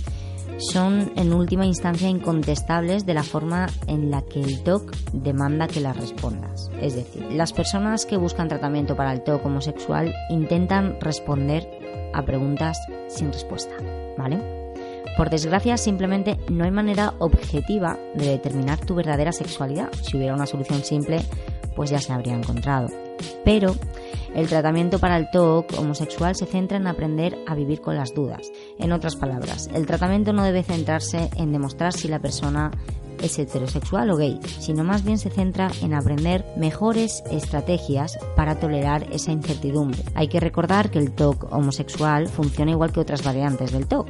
son 0.59 1.11
en 1.17 1.33
última 1.33 1.67
instancia 1.67 2.09
incontestables 2.09 3.05
de 3.07 3.15
la 3.15 3.23
forma 3.23 3.67
en 3.89 4.11
la 4.11 4.23
que 4.23 4.41
el 4.41 4.63
TOC 4.63 4.95
demanda 5.13 5.67
que 5.67 5.81
las 5.81 5.97
respondas. 5.97 6.71
Es 6.81 6.95
decir, 6.95 7.23
las 7.33 7.53
personas 7.53 8.07
que 8.07 8.19
buscan 8.19 8.49
tratamiento 8.49 8.95
para 8.95 9.13
el 9.13 9.25
TOC 9.25 9.47
homosexual 9.47 10.15
intentan 10.29 11.01
responder 11.01 11.67
a 12.13 12.23
preguntas 12.27 12.79
sin 13.09 13.33
respuesta, 13.33 13.75
¿vale? 14.19 14.60
Por 15.17 15.31
desgracia, 15.31 15.77
simplemente 15.77 16.39
no 16.49 16.65
hay 16.65 16.71
manera 16.71 17.15
objetiva 17.19 17.99
de 18.15 18.27
determinar 18.27 18.79
tu 18.79 18.95
verdadera 18.95 19.33
sexualidad. 19.33 19.91
Si 20.03 20.17
hubiera 20.17 20.35
una 20.35 20.47
solución 20.47 20.83
simple, 20.83 21.21
pues 21.75 21.91
ya 21.91 22.01
se 22.01 22.13
habría 22.13 22.35
encontrado. 22.35 22.89
Pero 23.45 23.75
el 24.35 24.49
tratamiento 24.49 24.99
para 24.99 25.17
el 25.17 25.31
TOC 25.31 25.79
homosexual 25.79 26.35
se 26.37 26.47
centra 26.47 26.77
en 26.77 26.87
aprender 26.87 27.37
a 27.47 27.55
vivir 27.55 27.81
con 27.81 27.97
las 27.97 28.15
dudas. 28.15 28.51
En 28.79 28.93
otras 28.93 29.17
palabras, 29.17 29.69
el 29.75 29.87
tratamiento 29.87 30.33
no 30.33 30.45
debe 30.45 30.63
centrarse 30.63 31.31
en 31.37 31.53
demostrar 31.53 31.93
si 31.93 32.09
la 32.09 32.21
persona 32.21 32.71
es 33.23 33.39
heterosexual 33.39 34.11
o 34.11 34.17
gay, 34.17 34.41
sino 34.59 34.85
más 34.85 35.05
bien 35.05 35.19
se 35.19 35.31
centra 35.31 35.71
en 35.83 35.95
aprender 35.95 36.45
mejores 36.57 37.23
estrategias 37.31 38.19
para 38.37 38.59
tolerar 38.59 39.07
esa 39.13 39.33
incertidumbre. 39.33 40.03
Hay 40.15 40.29
que 40.29 40.41
recordar 40.41 40.91
que 40.91 40.99
el 40.99 41.13
TOC 41.13 41.53
homosexual 41.53 42.29
funciona 42.29 42.71
igual 42.71 42.93
que 42.93 43.01
otras 43.01 43.23
variantes 43.23 43.73
del 43.73 43.87
TOC. 43.87 44.09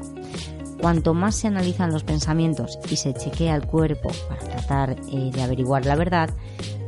Cuanto 0.81 1.13
más 1.13 1.37
se 1.37 1.49
analizan 1.49 1.93
los 1.93 2.05
pensamientos 2.05 2.79
y 2.91 2.97
se 2.97 3.13
chequea 3.13 3.55
el 3.55 3.67
cuerpo 3.67 4.11
para 4.29 4.41
tratar 4.41 4.97
eh, 5.13 5.31
de 5.33 5.43
averiguar 5.43 5.85
la 5.85 5.95
verdad, 5.95 6.31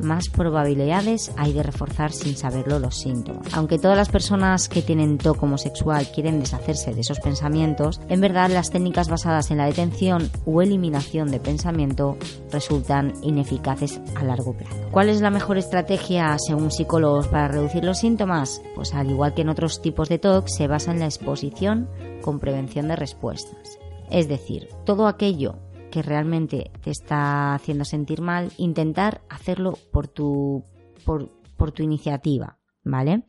más 0.00 0.28
probabilidades 0.28 1.30
hay 1.36 1.52
de 1.52 1.62
reforzar 1.62 2.12
sin 2.12 2.36
saberlo 2.36 2.78
los 2.78 2.98
síntomas. 2.98 3.52
Aunque 3.54 3.78
todas 3.78 3.96
las 3.96 4.08
personas 4.08 4.68
que 4.68 4.82
tienen 4.82 5.18
TOC 5.18 5.42
homosexual 5.42 6.06
quieren 6.12 6.40
deshacerse 6.40 6.94
de 6.94 7.02
esos 7.02 7.20
pensamientos, 7.20 8.00
en 8.08 8.20
verdad 8.20 8.50
las 8.50 8.70
técnicas 8.70 9.08
basadas 9.08 9.50
en 9.50 9.58
la 9.58 9.66
detención 9.66 10.30
o 10.46 10.62
eliminación 10.62 11.30
de 11.30 11.40
pensamiento 11.40 12.16
resultan 12.50 13.12
ineficaces 13.22 14.00
a 14.16 14.24
largo 14.24 14.54
plazo. 14.54 14.76
¿Cuál 14.90 15.08
es 15.08 15.20
la 15.20 15.30
mejor 15.30 15.58
estrategia 15.58 16.36
según 16.38 16.70
psicólogos 16.70 17.28
para 17.28 17.48
reducir 17.48 17.84
los 17.84 17.98
síntomas? 17.98 18.62
Pues 18.74 18.94
al 18.94 19.10
igual 19.10 19.34
que 19.34 19.42
en 19.42 19.50
otros 19.50 19.82
tipos 19.82 20.08
de 20.08 20.18
TOC, 20.18 20.48
se 20.48 20.66
basa 20.66 20.92
en 20.92 21.00
la 21.00 21.06
exposición 21.06 21.88
con 22.22 22.40
prevención 22.40 22.88
de 22.88 22.96
respuestas. 22.96 23.81
Es 24.12 24.28
decir, 24.28 24.68
todo 24.84 25.06
aquello 25.06 25.54
que 25.90 26.02
realmente 26.02 26.70
te 26.82 26.90
está 26.90 27.54
haciendo 27.54 27.86
sentir 27.86 28.20
mal, 28.20 28.52
intentar 28.58 29.22
hacerlo 29.30 29.78
por 29.90 30.06
tu, 30.06 30.64
por, 31.06 31.30
por 31.56 31.72
tu 31.72 31.82
iniciativa, 31.82 32.58
¿vale? 32.84 33.24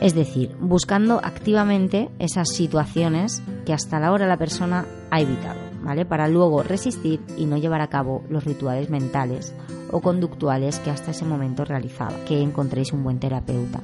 Es 0.00 0.16
decir, 0.16 0.56
buscando 0.60 1.20
activamente 1.22 2.10
esas 2.18 2.48
situaciones 2.48 3.40
que 3.64 3.72
hasta 3.72 4.00
la 4.00 4.10
hora 4.10 4.26
la 4.26 4.36
persona 4.36 4.84
ha 5.12 5.20
evitado, 5.20 5.60
¿vale? 5.84 6.04
Para 6.04 6.26
luego 6.26 6.64
resistir 6.64 7.20
y 7.38 7.46
no 7.46 7.56
llevar 7.56 7.82
a 7.82 7.88
cabo 7.88 8.24
los 8.28 8.42
rituales 8.42 8.90
mentales 8.90 9.54
o 9.92 10.00
conductuales 10.00 10.80
que 10.80 10.90
hasta 10.90 11.12
ese 11.12 11.24
momento 11.24 11.64
realizaba, 11.64 12.16
que 12.26 12.42
encontréis 12.42 12.92
un 12.92 13.04
buen 13.04 13.20
terapeuta. 13.20 13.80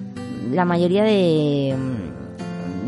la 0.51 0.65
mayoría 0.65 1.05
de, 1.05 1.77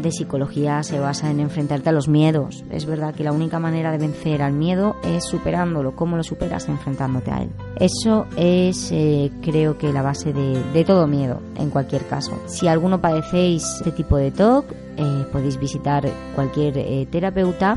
de 0.02 0.12
psicología 0.12 0.82
se 0.82 0.98
basa 0.98 1.30
en 1.30 1.40
enfrentarte 1.40 1.88
a 1.88 1.92
los 1.92 2.08
miedos. 2.08 2.64
Es 2.70 2.86
verdad 2.86 3.14
que 3.14 3.24
la 3.24 3.32
única 3.32 3.58
manera 3.58 3.92
de 3.92 3.98
vencer 3.98 4.42
al 4.42 4.52
miedo 4.52 4.96
es 5.02 5.24
superándolo. 5.24 5.94
¿Cómo 5.94 6.16
lo 6.16 6.22
superas? 6.22 6.68
Enfrentándote 6.68 7.30
a 7.30 7.42
él. 7.42 7.50
Eso 7.76 8.26
es, 8.36 8.90
eh, 8.92 9.30
creo 9.42 9.78
que, 9.78 9.92
la 9.92 10.02
base 10.02 10.32
de, 10.32 10.62
de, 10.72 10.84
todo 10.84 11.06
miedo, 11.06 11.40
en 11.56 11.70
cualquier 11.70 12.06
caso. 12.06 12.32
Si 12.46 12.68
alguno 12.68 13.00
padecéis 13.00 13.64
este 13.78 13.92
tipo 13.92 14.16
de 14.16 14.30
TOC, 14.30 14.72
eh, 14.96 15.26
podéis 15.32 15.58
visitar 15.58 16.08
cualquier 16.34 16.78
eh, 16.78 17.06
terapeuta 17.10 17.76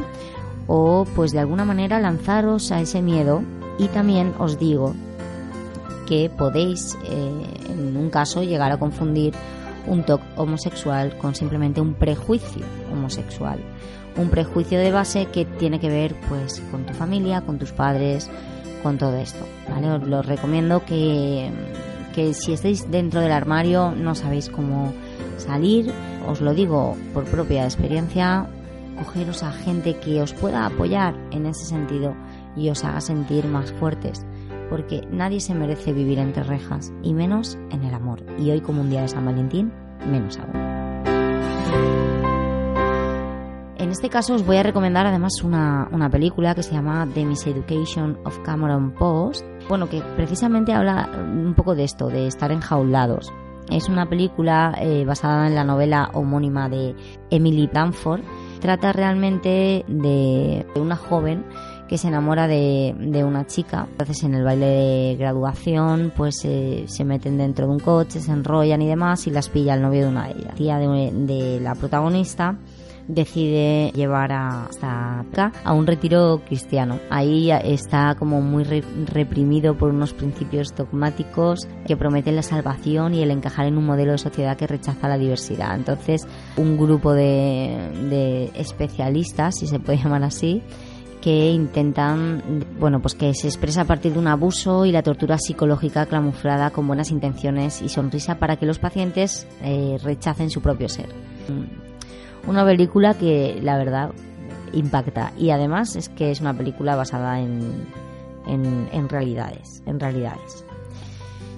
o, 0.67 1.05
pues, 1.15 1.31
de 1.31 1.39
alguna 1.39 1.65
manera 1.65 1.99
lanzaros 1.99 2.71
a 2.71 2.81
ese 2.81 3.01
miedo. 3.01 3.41
Y 3.79 3.87
también 3.87 4.33
os 4.39 4.59
digo 4.59 4.93
que 6.07 6.29
podéis, 6.29 6.95
en 7.09 7.97
un 7.97 8.09
caso, 8.09 8.43
llegar 8.43 8.71
a 8.71 8.77
confundir 8.77 9.33
un 9.87 10.03
TOC 10.03 10.21
homosexual 10.35 11.17
con 11.17 11.35
simplemente 11.35 11.81
un 11.81 11.93
prejuicio 11.93 12.65
homosexual. 12.91 13.59
Un 14.17 14.29
prejuicio 14.29 14.79
de 14.79 14.91
base 14.91 15.25
que 15.27 15.45
tiene 15.45 15.79
que 15.79 15.89
ver 15.89 16.15
pues 16.29 16.61
con 16.71 16.85
tu 16.85 16.93
familia, 16.93 17.41
con 17.41 17.57
tus 17.57 17.71
padres, 17.71 18.29
con 18.83 18.97
todo 18.97 19.15
esto. 19.17 19.45
¿vale? 19.69 19.89
Os 19.91 20.03
lo 20.07 20.21
recomiendo 20.21 20.85
que, 20.85 21.49
que 22.13 22.33
si 22.33 22.53
estáis 22.53 22.89
dentro 22.91 23.21
del 23.21 23.31
armario 23.31 23.91
no 23.91 24.13
sabéis 24.15 24.49
cómo 24.49 24.93
salir, 25.37 25.91
os 26.27 26.41
lo 26.41 26.53
digo 26.53 26.95
por 27.13 27.25
propia 27.25 27.63
experiencia, 27.63 28.47
cogeros 28.97 29.41
a 29.43 29.51
gente 29.51 29.97
que 29.97 30.21
os 30.21 30.33
pueda 30.33 30.65
apoyar 30.65 31.15
en 31.31 31.47
ese 31.47 31.65
sentido 31.65 32.15
y 32.55 32.69
os 32.69 32.83
haga 32.83 33.01
sentir 33.01 33.45
más 33.45 33.71
fuertes 33.73 34.23
porque 34.73 35.07
nadie 35.11 35.39
se 35.39 35.53
merece 35.53 35.93
vivir 35.93 36.17
entre 36.17 36.41
rejas, 36.41 36.91
y 37.03 37.13
menos 37.13 37.59
en 37.69 37.83
el 37.83 37.93
amor. 37.93 38.23
Y 38.39 38.49
hoy 38.49 38.59
como 38.59 38.81
un 38.81 38.89
día 38.89 39.03
de 39.03 39.07
San 39.07 39.23
Valentín, 39.23 39.71
menos 40.09 40.39
aún. 40.39 40.55
En 43.77 43.91
este 43.91 44.09
caso 44.09 44.33
os 44.33 44.43
voy 44.43 44.57
a 44.57 44.63
recomendar 44.63 45.05
además 45.05 45.43
una, 45.43 45.87
una 45.91 46.09
película 46.09 46.55
que 46.55 46.63
se 46.63 46.73
llama 46.73 47.07
The 47.13 47.23
Miseducation 47.23 48.17
of 48.25 48.39
Cameron 48.39 48.95
Post, 48.95 49.45
bueno, 49.69 49.87
que 49.87 50.01
precisamente 50.15 50.73
habla 50.73 51.07
un 51.21 51.53
poco 51.53 51.75
de 51.75 51.83
esto, 51.83 52.07
de 52.07 52.25
estar 52.25 52.51
enjaulados. 52.51 53.31
Es 53.69 53.89
una 53.89 54.09
película 54.09 54.75
eh, 54.81 55.05
basada 55.05 55.45
en 55.45 55.53
la 55.53 55.63
novela 55.63 56.09
homónima 56.15 56.67
de 56.67 56.95
Emily 57.29 57.69
Bamford. 57.71 58.21
Trata 58.59 58.91
realmente 58.91 59.85
de 59.87 60.65
una 60.75 60.95
joven 60.95 61.45
que 61.93 61.99
se 61.99 62.07
enamora 62.07 62.47
de, 62.47 62.95
de, 62.97 63.23
una 63.23 63.45
chica. 63.45 63.85
Entonces 63.91 64.23
en 64.23 64.33
el 64.33 64.43
baile 64.43 64.65
de 64.65 65.15
graduación 65.15 66.11
pues 66.17 66.43
eh, 66.43 66.85
se 66.87 67.05
meten 67.05 67.37
dentro 67.37 67.67
de 67.67 67.73
un 67.73 67.79
coche, 67.79 68.19
se 68.19 68.31
enrollan 68.31 68.81
y 68.81 68.87
demás 68.87 69.27
y 69.27 69.29
las 69.29 69.47
pilla 69.47 69.75
el 69.75 69.83
novio 69.83 70.01
de 70.01 70.07
una 70.07 70.27
de 70.27 70.39
ellas. 70.39 70.55
Tía 70.55 70.79
de, 70.79 71.11
de 71.11 71.59
la 71.59 71.75
protagonista 71.75 72.57
decide 73.07 73.91
llevar 73.91 74.31
a, 74.31 74.69
acá 74.81 75.51
a 75.63 75.73
un 75.73 75.85
retiro 75.85 76.41
cristiano. 76.47 76.97
Ahí 77.11 77.51
está 77.51 78.15
como 78.17 78.41
muy 78.41 78.63
reprimido 78.63 79.77
por 79.77 79.91
unos 79.91 80.13
principios 80.13 80.73
dogmáticos 80.75 81.67
que 81.85 81.95
prometen 81.95 82.35
la 82.35 82.41
salvación 82.41 83.13
y 83.13 83.21
el 83.21 83.29
encajar 83.29 83.67
en 83.67 83.77
un 83.77 83.85
modelo 83.85 84.13
de 84.13 84.17
sociedad 84.17 84.57
que 84.57 84.65
rechaza 84.65 85.07
la 85.07 85.19
diversidad. 85.19 85.75
Entonces, 85.75 86.27
un 86.57 86.75
grupo 86.75 87.13
de, 87.13 87.91
de 88.09 88.45
especialistas, 88.55 89.59
si 89.59 89.67
se 89.67 89.79
puede 89.79 89.99
llamar 89.99 90.23
así, 90.23 90.63
que 91.23 91.51
intentan, 91.51 92.65
bueno, 92.77 93.01
pues 93.01 93.15
que 93.15 93.33
se 93.33 93.47
expresa 93.47 93.81
a 93.81 93.85
partir 93.85 94.11
de 94.11 94.19
un 94.19 94.27
abuso 94.27 94.85
y 94.85 94.91
la 94.91 95.03
tortura 95.03 95.37
psicológica 95.37 96.05
camuflada 96.05 96.71
con 96.71 96.85
buenas 96.85 97.11
intenciones 97.11 97.81
y 97.81 97.87
sonrisa 97.87 98.39
para 98.39 98.57
que 98.57 98.65
los 98.65 98.77
pacientes 98.77 99.47
eh, 99.61 99.97
rechacen 100.03 100.49
su 100.49 100.61
propio 100.61 100.89
ser. 100.89 101.07
Mm. 101.47 102.49
Una 102.49 102.65
película 102.65 103.13
que 103.13 103.57
la 103.61 103.77
verdad 103.77 104.11
impacta 104.73 105.31
y 105.37 105.51
además 105.51 105.95
es 105.95 106.09
que 106.09 106.29
es 106.29 106.41
una 106.41 106.57
película 106.57 106.97
basada 106.97 107.39
en, 107.39 107.87
en, 108.45 109.07
realidades, 109.07 109.81
en 109.85 110.01
realidades. 110.01 110.65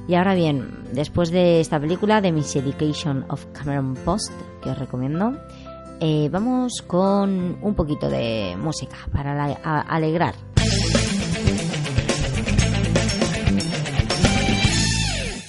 Y 0.07 0.13
ahora 0.13 0.35
bien, 0.35 0.83
después 0.93 1.31
de 1.31 1.59
esta 1.59 1.79
película, 1.79 2.21
The 2.21 2.31
Miseducation 2.31 3.25
of 3.29 3.43
Cameron 3.53 3.95
Post, 3.95 4.31
que 4.61 4.69
os 4.69 4.77
recomiendo, 4.77 5.33
eh, 5.99 6.29
vamos 6.31 6.81
con 6.85 7.57
un 7.61 7.75
poquito 7.75 8.09
de 8.09 8.55
música 8.57 8.97
para 9.11 9.45
alegrar. 9.87 10.35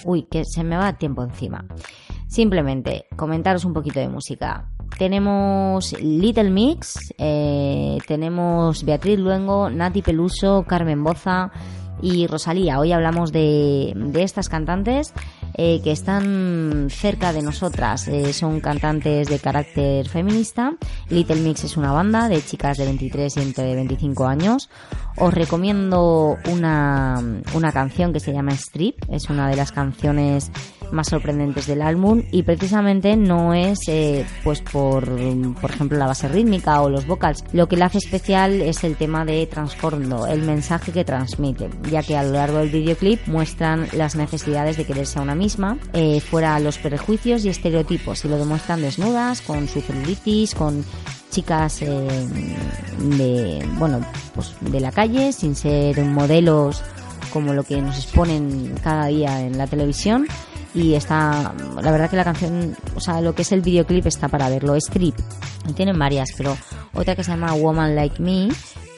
Uy, 0.04 0.22
que 0.30 0.44
se 0.44 0.62
me 0.62 0.76
va 0.76 0.92
tiempo 0.92 1.22
encima. 1.22 1.64
Simplemente 2.28 3.06
comentaros 3.16 3.64
un 3.64 3.72
poquito 3.72 3.98
de 3.98 4.08
música. 4.08 4.68
Tenemos 4.98 5.92
Little 6.00 6.50
Mix, 6.50 7.14
eh, 7.18 7.98
tenemos 8.06 8.84
Beatriz 8.84 9.18
Luengo, 9.18 9.68
Nati 9.68 10.02
Peluso, 10.02 10.64
Carmen 10.66 11.02
Boza 11.02 11.50
y 12.00 12.26
Rosalía. 12.26 12.78
Hoy 12.78 12.92
hablamos 12.92 13.32
de, 13.32 13.92
de 13.94 14.22
estas 14.22 14.48
cantantes 14.48 15.12
eh, 15.58 15.80
que 15.82 15.90
están 15.90 16.88
cerca 16.90 17.32
de 17.32 17.40
nosotras. 17.40 18.08
Eh, 18.08 18.34
son 18.34 18.60
cantantes 18.60 19.28
de 19.28 19.38
carácter 19.38 20.06
feminista. 20.06 20.74
Little 21.08 21.36
Mix 21.36 21.64
es 21.64 21.78
una 21.78 21.92
banda 21.92 22.28
de 22.28 22.44
chicas 22.44 22.76
de 22.76 22.84
23 22.84 23.36
y 23.38 23.40
entre 23.40 23.74
25 23.74 24.26
años. 24.26 24.68
Os 25.18 25.32
recomiendo 25.32 26.36
una, 26.50 27.22
una 27.54 27.72
canción 27.72 28.12
que 28.12 28.20
se 28.20 28.32
llama 28.32 28.52
Strip. 28.52 28.96
Es 29.10 29.30
una 29.30 29.48
de 29.48 29.56
las 29.56 29.72
canciones 29.72 30.50
más 30.92 31.08
sorprendentes 31.08 31.66
del 31.66 31.82
álbum 31.82 32.22
y 32.30 32.42
precisamente 32.42 33.16
no 33.16 33.54
es 33.54 33.78
eh, 33.88 34.24
pues 34.44 34.60
por 34.60 35.04
por 35.60 35.70
ejemplo 35.70 35.98
la 35.98 36.06
base 36.06 36.28
rítmica 36.28 36.80
o 36.82 36.88
los 36.88 37.06
vocals 37.06 37.44
lo 37.52 37.68
que 37.68 37.76
le 37.76 37.84
hace 37.84 37.98
especial 37.98 38.60
es 38.62 38.84
el 38.84 38.96
tema 38.96 39.24
de 39.24 39.46
transformo 39.46 40.26
el 40.26 40.42
mensaje 40.42 40.92
que 40.92 41.04
transmite 41.04 41.70
ya 41.90 42.02
que 42.02 42.16
a 42.16 42.22
lo 42.22 42.32
largo 42.32 42.58
del 42.58 42.70
videoclip 42.70 43.26
muestran 43.26 43.88
las 43.92 44.16
necesidades 44.16 44.76
de 44.76 44.84
quererse 44.84 45.18
a 45.18 45.22
una 45.22 45.34
misma 45.34 45.78
eh, 45.92 46.20
fuera 46.20 46.58
los 46.60 46.78
prejuicios 46.78 47.44
y 47.44 47.48
estereotipos 47.48 48.24
y 48.24 48.28
lo 48.28 48.38
demuestran 48.38 48.80
desnudas 48.80 49.40
con 49.42 49.68
su 49.68 49.80
celulitis 49.80 50.54
con 50.54 50.84
chicas 51.30 51.82
eh, 51.82 52.28
de 52.98 53.66
bueno 53.78 54.00
pues 54.34 54.52
de 54.60 54.80
la 54.80 54.92
calle 54.92 55.32
sin 55.32 55.54
ser 55.54 56.00
modelos 56.04 56.82
como 57.32 57.52
lo 57.52 57.64
que 57.64 57.80
nos 57.82 57.96
exponen 57.98 58.74
cada 58.82 59.06
día 59.06 59.40
en 59.42 59.58
la 59.58 59.66
televisión. 59.66 60.26
Y 60.74 60.94
está 60.94 61.54
la 61.80 61.90
verdad 61.90 62.10
que 62.10 62.16
la 62.16 62.24
canción 62.24 62.76
o 62.94 63.00
sea 63.00 63.20
lo 63.20 63.34
que 63.34 63.42
es 63.42 63.52
el 63.52 63.62
videoclip 63.62 64.06
está 64.06 64.28
para 64.28 64.48
verlo. 64.48 64.74
Strip 64.76 65.16
tienen 65.74 65.98
varias 65.98 66.28
pero 66.36 66.56
otra 66.94 67.16
que 67.16 67.24
se 67.24 67.30
llama 67.30 67.54
Woman 67.54 67.94
Like 67.94 68.22
Me 68.22 68.48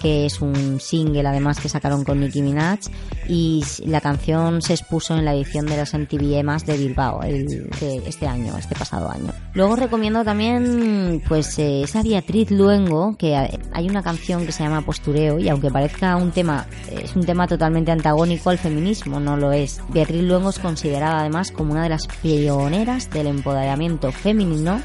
que 0.01 0.27
es 0.27 0.41
un 0.41 0.81
single 0.81 1.27
además 1.27 1.61
que 1.61 1.69
sacaron 1.69 2.05
con 2.05 2.21
Nicki 2.21 2.43
Minaj 2.43 2.81
y 3.29 3.65
la 3.87 4.01
canción 4.01 4.63
se 4.63 4.75
expuso 4.75 5.17
en 5.17 5.25
la 5.25 5.35
edición 5.35 5.67
de 5.67 5.77
los 5.77 5.93
MTV 5.95 6.65
de 6.65 6.77
Bilbao 6.77 7.23
el, 7.23 7.69
este 8.07 8.27
año, 8.27 8.57
este 8.57 8.75
pasado 8.75 9.11
año. 9.11 9.33
Luego 9.55 9.77
recomiendo 9.77 10.25
también 10.25 11.23
pues 11.29 11.59
eh, 11.59 11.83
esa 11.83 12.03
Beatriz 12.03 12.51
Luengo 12.51 13.17
que 13.19 13.37
hay 13.37 13.89
una 13.89 14.03
canción 14.03 14.47
que 14.47 14.53
se 14.53 14.63
llama 14.63 14.83
Postureo 14.83 15.39
y 15.39 15.49
aunque 15.49 15.71
parezca 15.71 16.17
un 16.17 16.31
tema 16.31 16.67
es 16.91 17.15
un 17.17 17.25
tema 17.25 17.47
totalmente 17.47 17.93
antagónico 17.93 18.51
al 18.51 18.59
feminismo, 18.59 19.21
no 19.21 19.37
lo 19.37 19.53
es. 19.53 19.81
Beatriz 19.91 20.23
Luengo 20.23 20.51
es 20.51 20.59
considerada 20.59 21.21
además 21.21 21.51
como 21.51 21.73
una 21.73 21.83
de 21.83 21.91
las 21.91 22.07
pioneras 22.07 23.11
del 23.11 23.27
empoderamiento 23.27 24.13
femenino 24.13 24.81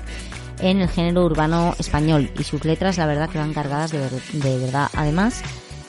en 0.59 0.81
el 0.81 0.89
género 0.89 1.25
urbano 1.25 1.75
español 1.79 2.31
y 2.37 2.43
sus 2.43 2.63
letras 2.65 2.97
la 2.97 3.05
verdad 3.05 3.29
que 3.29 3.37
van 3.37 3.53
cargadas 3.53 3.91
de, 3.91 4.57
verdad. 4.57 4.89
Además, 4.95 5.41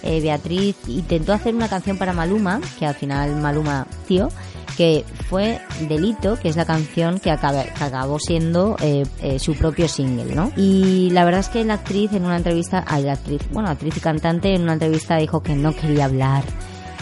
eh, 0.02 0.20
Beatriz 0.20 0.76
intentó 0.88 1.32
hacer 1.32 1.54
una 1.54 1.68
canción 1.68 1.98
para 1.98 2.12
Maluma, 2.12 2.60
que 2.78 2.86
al 2.86 2.94
final 2.94 3.36
Maluma 3.36 3.86
tío, 4.06 4.28
que 4.76 5.04
fue 5.28 5.60
Delito, 5.88 6.38
que 6.38 6.48
es 6.48 6.56
la 6.56 6.64
canción 6.64 7.20
que, 7.20 7.30
acabó 7.30 8.18
siendo 8.18 8.76
eh, 8.80 9.04
eh, 9.22 9.38
su 9.38 9.54
propio 9.54 9.88
single, 9.88 10.34
¿no? 10.34 10.52
Y 10.56 11.10
la 11.10 11.24
verdad 11.24 11.40
es 11.40 11.48
que 11.48 11.64
la 11.64 11.74
actriz 11.74 12.12
en 12.12 12.24
una 12.24 12.36
entrevista, 12.36 12.84
ay, 12.86 13.04
la 13.04 13.12
actriz, 13.12 13.42
bueno, 13.52 13.68
actriz 13.68 13.96
y 13.96 14.00
cantante 14.00 14.54
en 14.54 14.62
una 14.62 14.74
entrevista 14.74 15.16
dijo 15.16 15.42
que 15.42 15.54
no 15.54 15.74
quería 15.74 16.06
hablar 16.06 16.42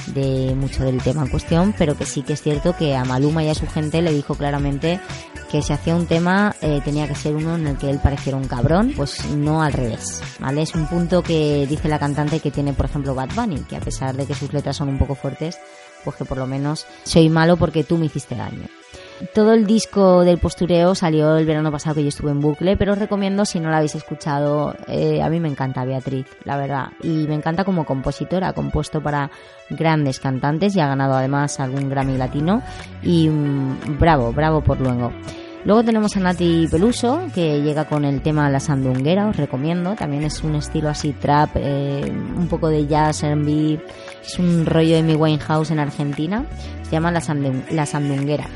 de 0.06 0.54
mucho 0.54 0.84
del 0.84 1.02
tema 1.02 1.22
en 1.22 1.28
cuestión, 1.28 1.74
pero 1.76 1.96
que 1.96 2.06
sí 2.06 2.22
que 2.22 2.34
es 2.34 2.42
cierto 2.42 2.76
que 2.76 2.96
a 2.96 3.04
Maluma 3.04 3.44
y 3.44 3.48
a 3.48 3.54
su 3.54 3.66
gente 3.66 4.02
le 4.02 4.12
dijo 4.12 4.34
claramente 4.34 5.00
que 5.50 5.62
si 5.62 5.72
hacía 5.72 5.94
un 5.94 6.06
tema 6.06 6.54
eh, 6.60 6.80
tenía 6.84 7.06
que 7.06 7.14
ser 7.14 7.34
uno 7.34 7.56
en 7.56 7.66
el 7.66 7.76
que 7.76 7.90
él 7.90 8.00
pareciera 8.02 8.38
un 8.38 8.48
cabrón, 8.48 8.92
pues 8.96 9.24
no 9.26 9.62
al 9.62 9.72
revés, 9.72 10.22
¿vale? 10.40 10.62
Es 10.62 10.74
un 10.74 10.86
punto 10.86 11.22
que 11.22 11.66
dice 11.66 11.88
la 11.88 11.98
cantante 11.98 12.40
que 12.40 12.50
tiene, 12.50 12.72
por 12.72 12.86
ejemplo, 12.86 13.14
Bad 13.14 13.34
Bunny, 13.34 13.60
que 13.60 13.76
a 13.76 13.80
pesar 13.80 14.16
de 14.16 14.26
que 14.26 14.34
sus 14.34 14.52
letras 14.52 14.76
son 14.76 14.88
un 14.88 14.98
poco 14.98 15.14
fuertes, 15.14 15.58
pues 16.04 16.16
que 16.16 16.24
por 16.24 16.38
lo 16.38 16.46
menos 16.46 16.86
soy 17.04 17.28
malo 17.28 17.56
porque 17.56 17.84
tú 17.84 17.98
me 17.98 18.06
hiciste 18.06 18.34
daño. 18.34 18.66
Todo 19.34 19.52
el 19.52 19.66
disco 19.66 20.24
del 20.24 20.38
postureo 20.38 20.94
salió 20.94 21.36
el 21.36 21.46
verano 21.46 21.70
pasado 21.70 21.96
que 21.96 22.02
yo 22.02 22.08
estuve 22.08 22.30
en 22.30 22.40
bucle, 22.40 22.76
pero 22.76 22.92
os 22.92 22.98
recomiendo 22.98 23.44
si 23.44 23.60
no 23.60 23.70
lo 23.70 23.76
habéis 23.76 23.94
escuchado. 23.94 24.74
Eh, 24.88 25.22
a 25.22 25.28
mí 25.28 25.40
me 25.40 25.48
encanta 25.48 25.84
Beatriz, 25.84 26.26
la 26.44 26.56
verdad. 26.56 26.88
Y 27.02 27.26
me 27.28 27.34
encanta 27.34 27.64
como 27.64 27.84
compositora, 27.84 28.48
ha 28.48 28.52
compuesto 28.52 29.00
para 29.00 29.30
grandes 29.70 30.18
cantantes 30.20 30.74
y 30.76 30.80
ha 30.80 30.88
ganado 30.88 31.14
además 31.14 31.60
algún 31.60 31.88
Grammy 31.88 32.16
latino. 32.16 32.62
Y 33.02 33.28
mm, 33.28 33.98
bravo, 33.98 34.32
bravo 34.32 34.60
por 34.60 34.80
luego. 34.80 35.12
Luego 35.64 35.84
tenemos 35.84 36.16
a 36.16 36.20
Nati 36.20 36.66
Peluso, 36.68 37.22
que 37.32 37.62
llega 37.62 37.84
con 37.84 38.04
el 38.04 38.20
tema 38.20 38.50
La 38.50 38.58
Sandunguera, 38.58 39.28
os 39.28 39.36
recomiendo. 39.36 39.94
También 39.94 40.24
es 40.24 40.42
un 40.42 40.56
estilo 40.56 40.88
así 40.88 41.12
trap, 41.12 41.50
eh, 41.54 42.02
un 42.10 42.48
poco 42.48 42.68
de 42.68 42.88
jazz, 42.88 43.22
R&B. 43.22 43.78
Es 44.24 44.40
un 44.40 44.66
rollo 44.66 44.96
de 44.96 45.04
mi 45.04 45.14
Winehouse 45.14 45.70
en 45.70 45.78
Argentina. 45.78 46.44
Se 46.82 46.90
llama 46.90 47.12
La, 47.12 47.20
Sandunguera. 47.86 48.46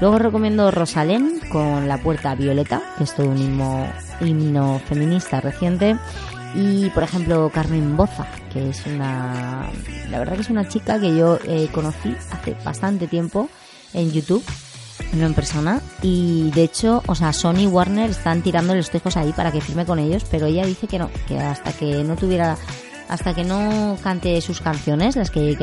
Luego 0.00 0.18
recomiendo 0.18 0.70
Rosalén 0.70 1.40
con 1.50 1.88
La 1.88 1.98
Puerta 1.98 2.34
Violeta, 2.34 2.82
que 2.98 3.04
es 3.04 3.14
todo 3.14 3.28
un 3.28 3.38
himno, 3.38 3.86
himno 4.20 4.80
feminista 4.86 5.40
reciente. 5.40 5.96
Y, 6.54 6.90
por 6.90 7.02
ejemplo, 7.02 7.50
Carmen 7.52 7.96
Boza, 7.96 8.26
que 8.52 8.70
es 8.70 8.86
una... 8.86 9.68
La 10.10 10.18
verdad 10.18 10.34
que 10.34 10.42
es 10.42 10.50
una 10.50 10.68
chica 10.68 11.00
que 11.00 11.16
yo 11.16 11.38
eh, 11.44 11.68
conocí 11.72 12.14
hace 12.30 12.56
bastante 12.64 13.08
tiempo 13.08 13.48
en 13.92 14.12
YouTube 14.12 14.44
no 15.12 15.26
en 15.26 15.34
persona 15.34 15.80
y 16.02 16.50
de 16.52 16.62
hecho, 16.62 17.02
o 17.06 17.14
sea, 17.14 17.32
Sony 17.32 17.60
y 17.60 17.66
Warner 17.66 18.10
están 18.10 18.42
tirando 18.42 18.74
los 18.74 18.90
tejos 18.90 19.16
ahí 19.16 19.32
para 19.32 19.52
que 19.52 19.60
firme 19.60 19.84
con 19.86 19.98
ellos, 19.98 20.24
pero 20.30 20.46
ella 20.46 20.64
dice 20.66 20.86
que 20.86 20.98
no, 20.98 21.10
que 21.26 21.38
hasta 21.38 21.72
que 21.72 22.04
no 22.04 22.16
tuviera 22.16 22.56
hasta 23.08 23.34
que 23.34 23.44
no 23.44 23.96
cante 24.02 24.40
sus 24.40 24.60
canciones, 24.60 25.16
las 25.16 25.30
que 25.30 25.56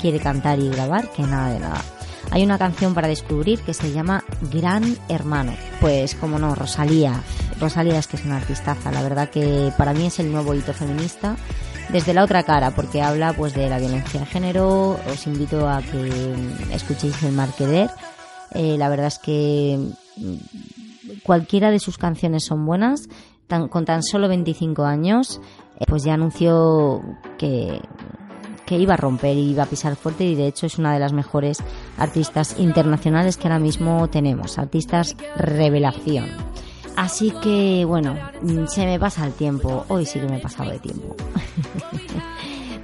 quiere 0.00 0.20
cantar 0.20 0.58
y 0.58 0.68
grabar, 0.68 1.10
que 1.10 1.22
nada 1.22 1.52
de 1.52 1.60
nada. 1.60 1.82
Hay 2.30 2.42
una 2.42 2.58
canción 2.58 2.94
para 2.94 3.08
descubrir 3.08 3.60
que 3.60 3.74
se 3.74 3.92
llama 3.92 4.24
Gran 4.52 4.96
Hermano. 5.08 5.54
Pues 5.80 6.14
como 6.14 6.38
no, 6.38 6.54
Rosalía. 6.54 7.22
Rosalía 7.60 7.98
es 7.98 8.06
que 8.06 8.16
es 8.16 8.24
una 8.24 8.36
artistaza, 8.36 8.92
la 8.92 9.02
verdad 9.02 9.30
que 9.30 9.72
para 9.76 9.92
mí 9.94 10.06
es 10.06 10.18
el 10.18 10.30
nuevo 10.30 10.54
hito 10.54 10.72
feminista 10.72 11.36
desde 11.88 12.14
la 12.14 12.22
otra 12.22 12.42
cara, 12.42 12.70
porque 12.72 13.02
habla 13.02 13.32
pues 13.32 13.54
de 13.54 13.68
la 13.68 13.78
violencia 13.78 14.20
de 14.20 14.26
género. 14.26 14.98
Os 15.10 15.26
invito 15.26 15.68
a 15.68 15.80
que 15.82 16.34
escuchéis 16.72 17.22
el 17.22 17.32
Marqueder 17.32 17.90
eh, 18.52 18.76
la 18.78 18.88
verdad 18.88 19.08
es 19.08 19.18
que 19.18 19.78
mm, 20.16 20.34
cualquiera 21.22 21.70
de 21.70 21.78
sus 21.78 21.98
canciones 21.98 22.44
son 22.44 22.64
buenas. 22.64 23.08
con 23.70 23.84
tan 23.84 24.02
solo 24.02 24.28
25 24.28 24.84
años, 24.84 25.40
eh, 25.78 25.84
pues 25.86 26.04
ya 26.04 26.14
anunció 26.14 27.00
que, 27.38 27.80
que 28.68 28.76
iba 28.76 28.94
a 28.94 28.98
romper 28.98 29.36
y 29.36 29.50
iba 29.50 29.62
a 29.62 29.66
pisar 29.66 29.96
fuerte 29.96 30.24
y 30.24 30.34
de 30.34 30.46
hecho 30.46 30.66
es 30.66 30.78
una 30.78 30.92
de 30.92 31.00
las 31.00 31.14
mejores 31.14 31.62
artistas 31.96 32.56
internacionales 32.58 33.38
que 33.38 33.48
ahora 33.48 33.58
mismo 33.58 34.08
tenemos, 34.08 34.58
artistas 34.58 35.16
revelación. 35.36 36.26
Así 36.94 37.30
que 37.30 37.86
bueno, 37.86 38.14
mm, 38.42 38.66
se 38.66 38.84
me 38.84 39.00
pasa 39.00 39.24
el 39.24 39.32
tiempo, 39.32 39.86
hoy 39.88 40.04
sí 40.04 40.20
que 40.20 40.28
me 40.28 40.36
he 40.36 40.40
pasado 40.40 40.70
de 40.70 40.78
tiempo. 40.80 41.16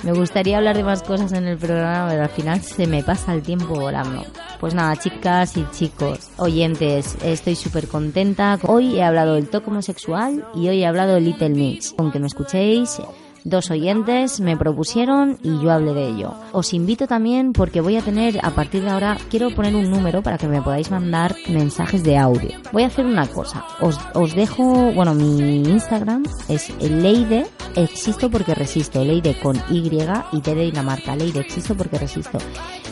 Me 0.05 0.13
gustaría 0.13 0.59
hablar 0.59 0.77
de 0.77 0.85
más 0.85 1.03
cosas 1.03 1.33
en 1.33 1.47
el 1.47 1.57
programa, 1.57 2.09
pero 2.11 2.25
al 2.25 2.29
final 2.29 2.61
se 2.61 2.87
me 2.87 3.03
pasa 3.03 3.33
el 3.33 3.41
tiempo 3.41 3.69
volando. 3.69 4.23
Pues 4.61 4.75
nada, 4.75 4.97
chicas 4.97 5.57
y 5.57 5.67
chicos, 5.71 6.29
oyentes, 6.37 7.17
estoy 7.23 7.55
súper 7.55 7.89
contenta. 7.89 8.59
Hoy 8.67 8.99
he 8.99 9.03
hablado 9.03 9.37
del 9.37 9.49
toque 9.49 9.71
homosexual 9.71 10.47
y 10.55 10.69
hoy 10.69 10.83
he 10.83 10.87
hablado 10.87 11.15
de 11.15 11.23
Little 11.23 11.49
Mix. 11.49 11.95
Aunque 11.97 12.19
me 12.19 12.27
escuchéis, 12.27 13.01
dos 13.45 13.71
oyentes 13.71 14.41
me 14.41 14.57
propusieron 14.57 15.39
y 15.43 15.61
yo 15.63 15.71
hablé 15.71 15.93
de 15.93 16.09
ello. 16.09 16.35
Os 16.53 16.73
invito 16.73 17.07
también 17.07 17.53
porque 17.53 17.81
voy 17.81 17.97
a 17.97 18.03
tener 18.03 18.41
a 18.43 18.51
partir 18.51 18.83
de 18.83 18.91
ahora, 18.91 19.19
quiero 19.31 19.51
poner 19.55 19.77
un 19.77 19.91
número 19.91 20.23
para 20.23 20.39
que 20.39 20.49
me 20.49 20.63
podáis 20.63 20.91
mandar 20.91 21.37
mensajes 21.49 22.03
de 22.03 22.17
audio. 22.17 22.51
Voy 22.73 22.83
a 22.83 22.87
hacer 22.87 23.05
una 23.07 23.27
cosa, 23.27 23.65
os, 23.81 23.99
os 24.15 24.35
dejo, 24.35 24.93
bueno, 24.93 25.15
mi 25.15 25.63
Instagram 25.63 26.25
es 26.49 26.71
Leide, 26.81 27.47
existo 27.77 28.31
porque 28.31 28.55
resisto, 28.55 29.05
Leide 29.05 29.39
con 29.39 29.57
Y 29.71 29.85
y 30.33 30.41
T 30.41 30.55
de 30.55 30.65
Dinamarca, 30.65 31.15
Leide, 31.15 31.41
existo 31.41 31.77
porque 31.77 31.99
resisto. 31.99 32.39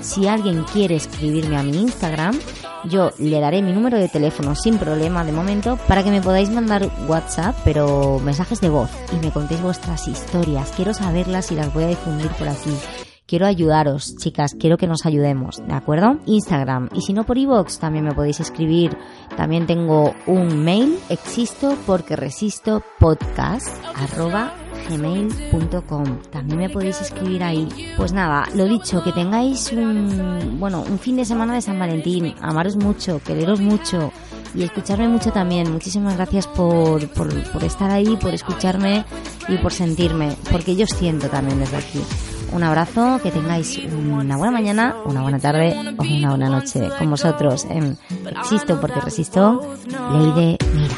Si 0.03 0.27
alguien 0.27 0.65
quiere 0.65 0.97
escribirme 0.97 1.57
a 1.57 1.63
mi 1.63 1.81
Instagram, 1.81 2.37
yo 2.85 3.13
le 3.19 3.39
daré 3.39 3.63
mi 3.63 3.73
número 3.73 3.99
de 3.99 4.09
teléfono 4.09 4.57
sin 4.57 4.77
problema 4.77 5.25
de 5.25 5.31
momento 5.31 5.79
para 5.87 6.03
que 6.03 6.11
me 6.11 6.21
podáis 6.21 6.51
mandar 6.51 6.91
WhatsApp, 7.07 7.57
pero 7.65 8.19
mensajes 8.19 8.61
de 8.61 8.69
voz 8.69 8.91
y 9.13 9.25
me 9.25 9.33
contéis 9.33 9.63
vuestras 9.63 10.09
historias. 10.09 10.73
Quiero 10.75 10.93
saberlas 10.93 11.53
y 11.53 11.55
las 11.55 11.73
voy 11.73 11.85
a 11.85 11.89
difundir 11.89 12.29
por 12.33 12.49
aquí. 12.49 12.73
Quiero 13.27 13.47
ayudaros, 13.47 14.17
chicas, 14.17 14.55
quiero 14.59 14.77
que 14.77 14.89
nos 14.89 15.07
ayudemos, 15.07 15.63
¿de 15.67 15.73
acuerdo? 15.73 16.19
Instagram. 16.27 16.91
Y 16.93 17.03
si 17.03 17.13
no 17.13 17.25
por 17.25 17.39
iVoox, 17.39 17.79
también 17.79 18.05
me 18.05 18.13
podéis 18.13 18.41
escribir. 18.41 18.99
También 19.37 19.67
tengo 19.67 20.15
un 20.27 20.65
mail, 20.65 20.99
existo 21.09 21.79
porque 21.87 22.17
resisto 22.17 22.83
podcast 22.99 23.69
arroba 23.95 24.53
gmail.com. 24.89 26.19
También 26.31 26.59
me 26.59 26.69
podéis 26.71 27.01
escribir 27.01 27.43
ahí. 27.43 27.69
Pues 27.97 28.13
nada, 28.13 28.49
lo 28.55 28.67
dicho, 28.67 29.03
que 29.03 29.13
tengáis 29.13 29.73
un, 29.73 30.59
bueno, 30.59 30.83
un 30.89 30.99
fin 30.99 31.17
de 31.17 31.25
semana 31.25 31.55
de 31.55 31.63
San 31.63 31.79
Valentín. 31.79 32.35
Amaros 32.41 32.77
mucho, 32.77 33.21
quereros 33.25 33.61
mucho 33.61 34.13
y 34.55 34.63
escucharme 34.63 35.09
mucho 35.09 35.31
también. 35.33 35.71
Muchísimas 35.73 36.17
gracias 36.17 36.47
por, 36.47 37.09
por, 37.09 37.29
por 37.53 37.65
estar 37.65 37.91
ahí, 37.91 38.17
por 38.17 38.35
escucharme 38.35 39.05
y 39.49 39.57
por 39.59 39.73
sentirme, 39.73 40.37
porque 40.51 40.77
yo 40.77 40.87
siento 40.87 41.29
también 41.29 41.59
desde 41.59 41.77
aquí. 41.77 42.01
Un 42.53 42.63
abrazo, 42.63 43.19
que 43.23 43.31
tengáis 43.31 43.79
una 43.79 44.37
buena 44.37 44.53
mañana, 44.53 44.97
una 45.07 45.23
buena 45.23 45.39
tarde 45.39 45.75
o 45.97 46.03
una 46.03 46.31
buena 46.31 46.51
noche 46.51 46.91
con 46.99 47.09
vosotros 47.09 47.65
en 47.71 47.97
Existo 48.27 48.79
porque 48.79 49.01
resisto, 49.01 49.75
Leide 50.13 50.59
Mira. 50.75 50.95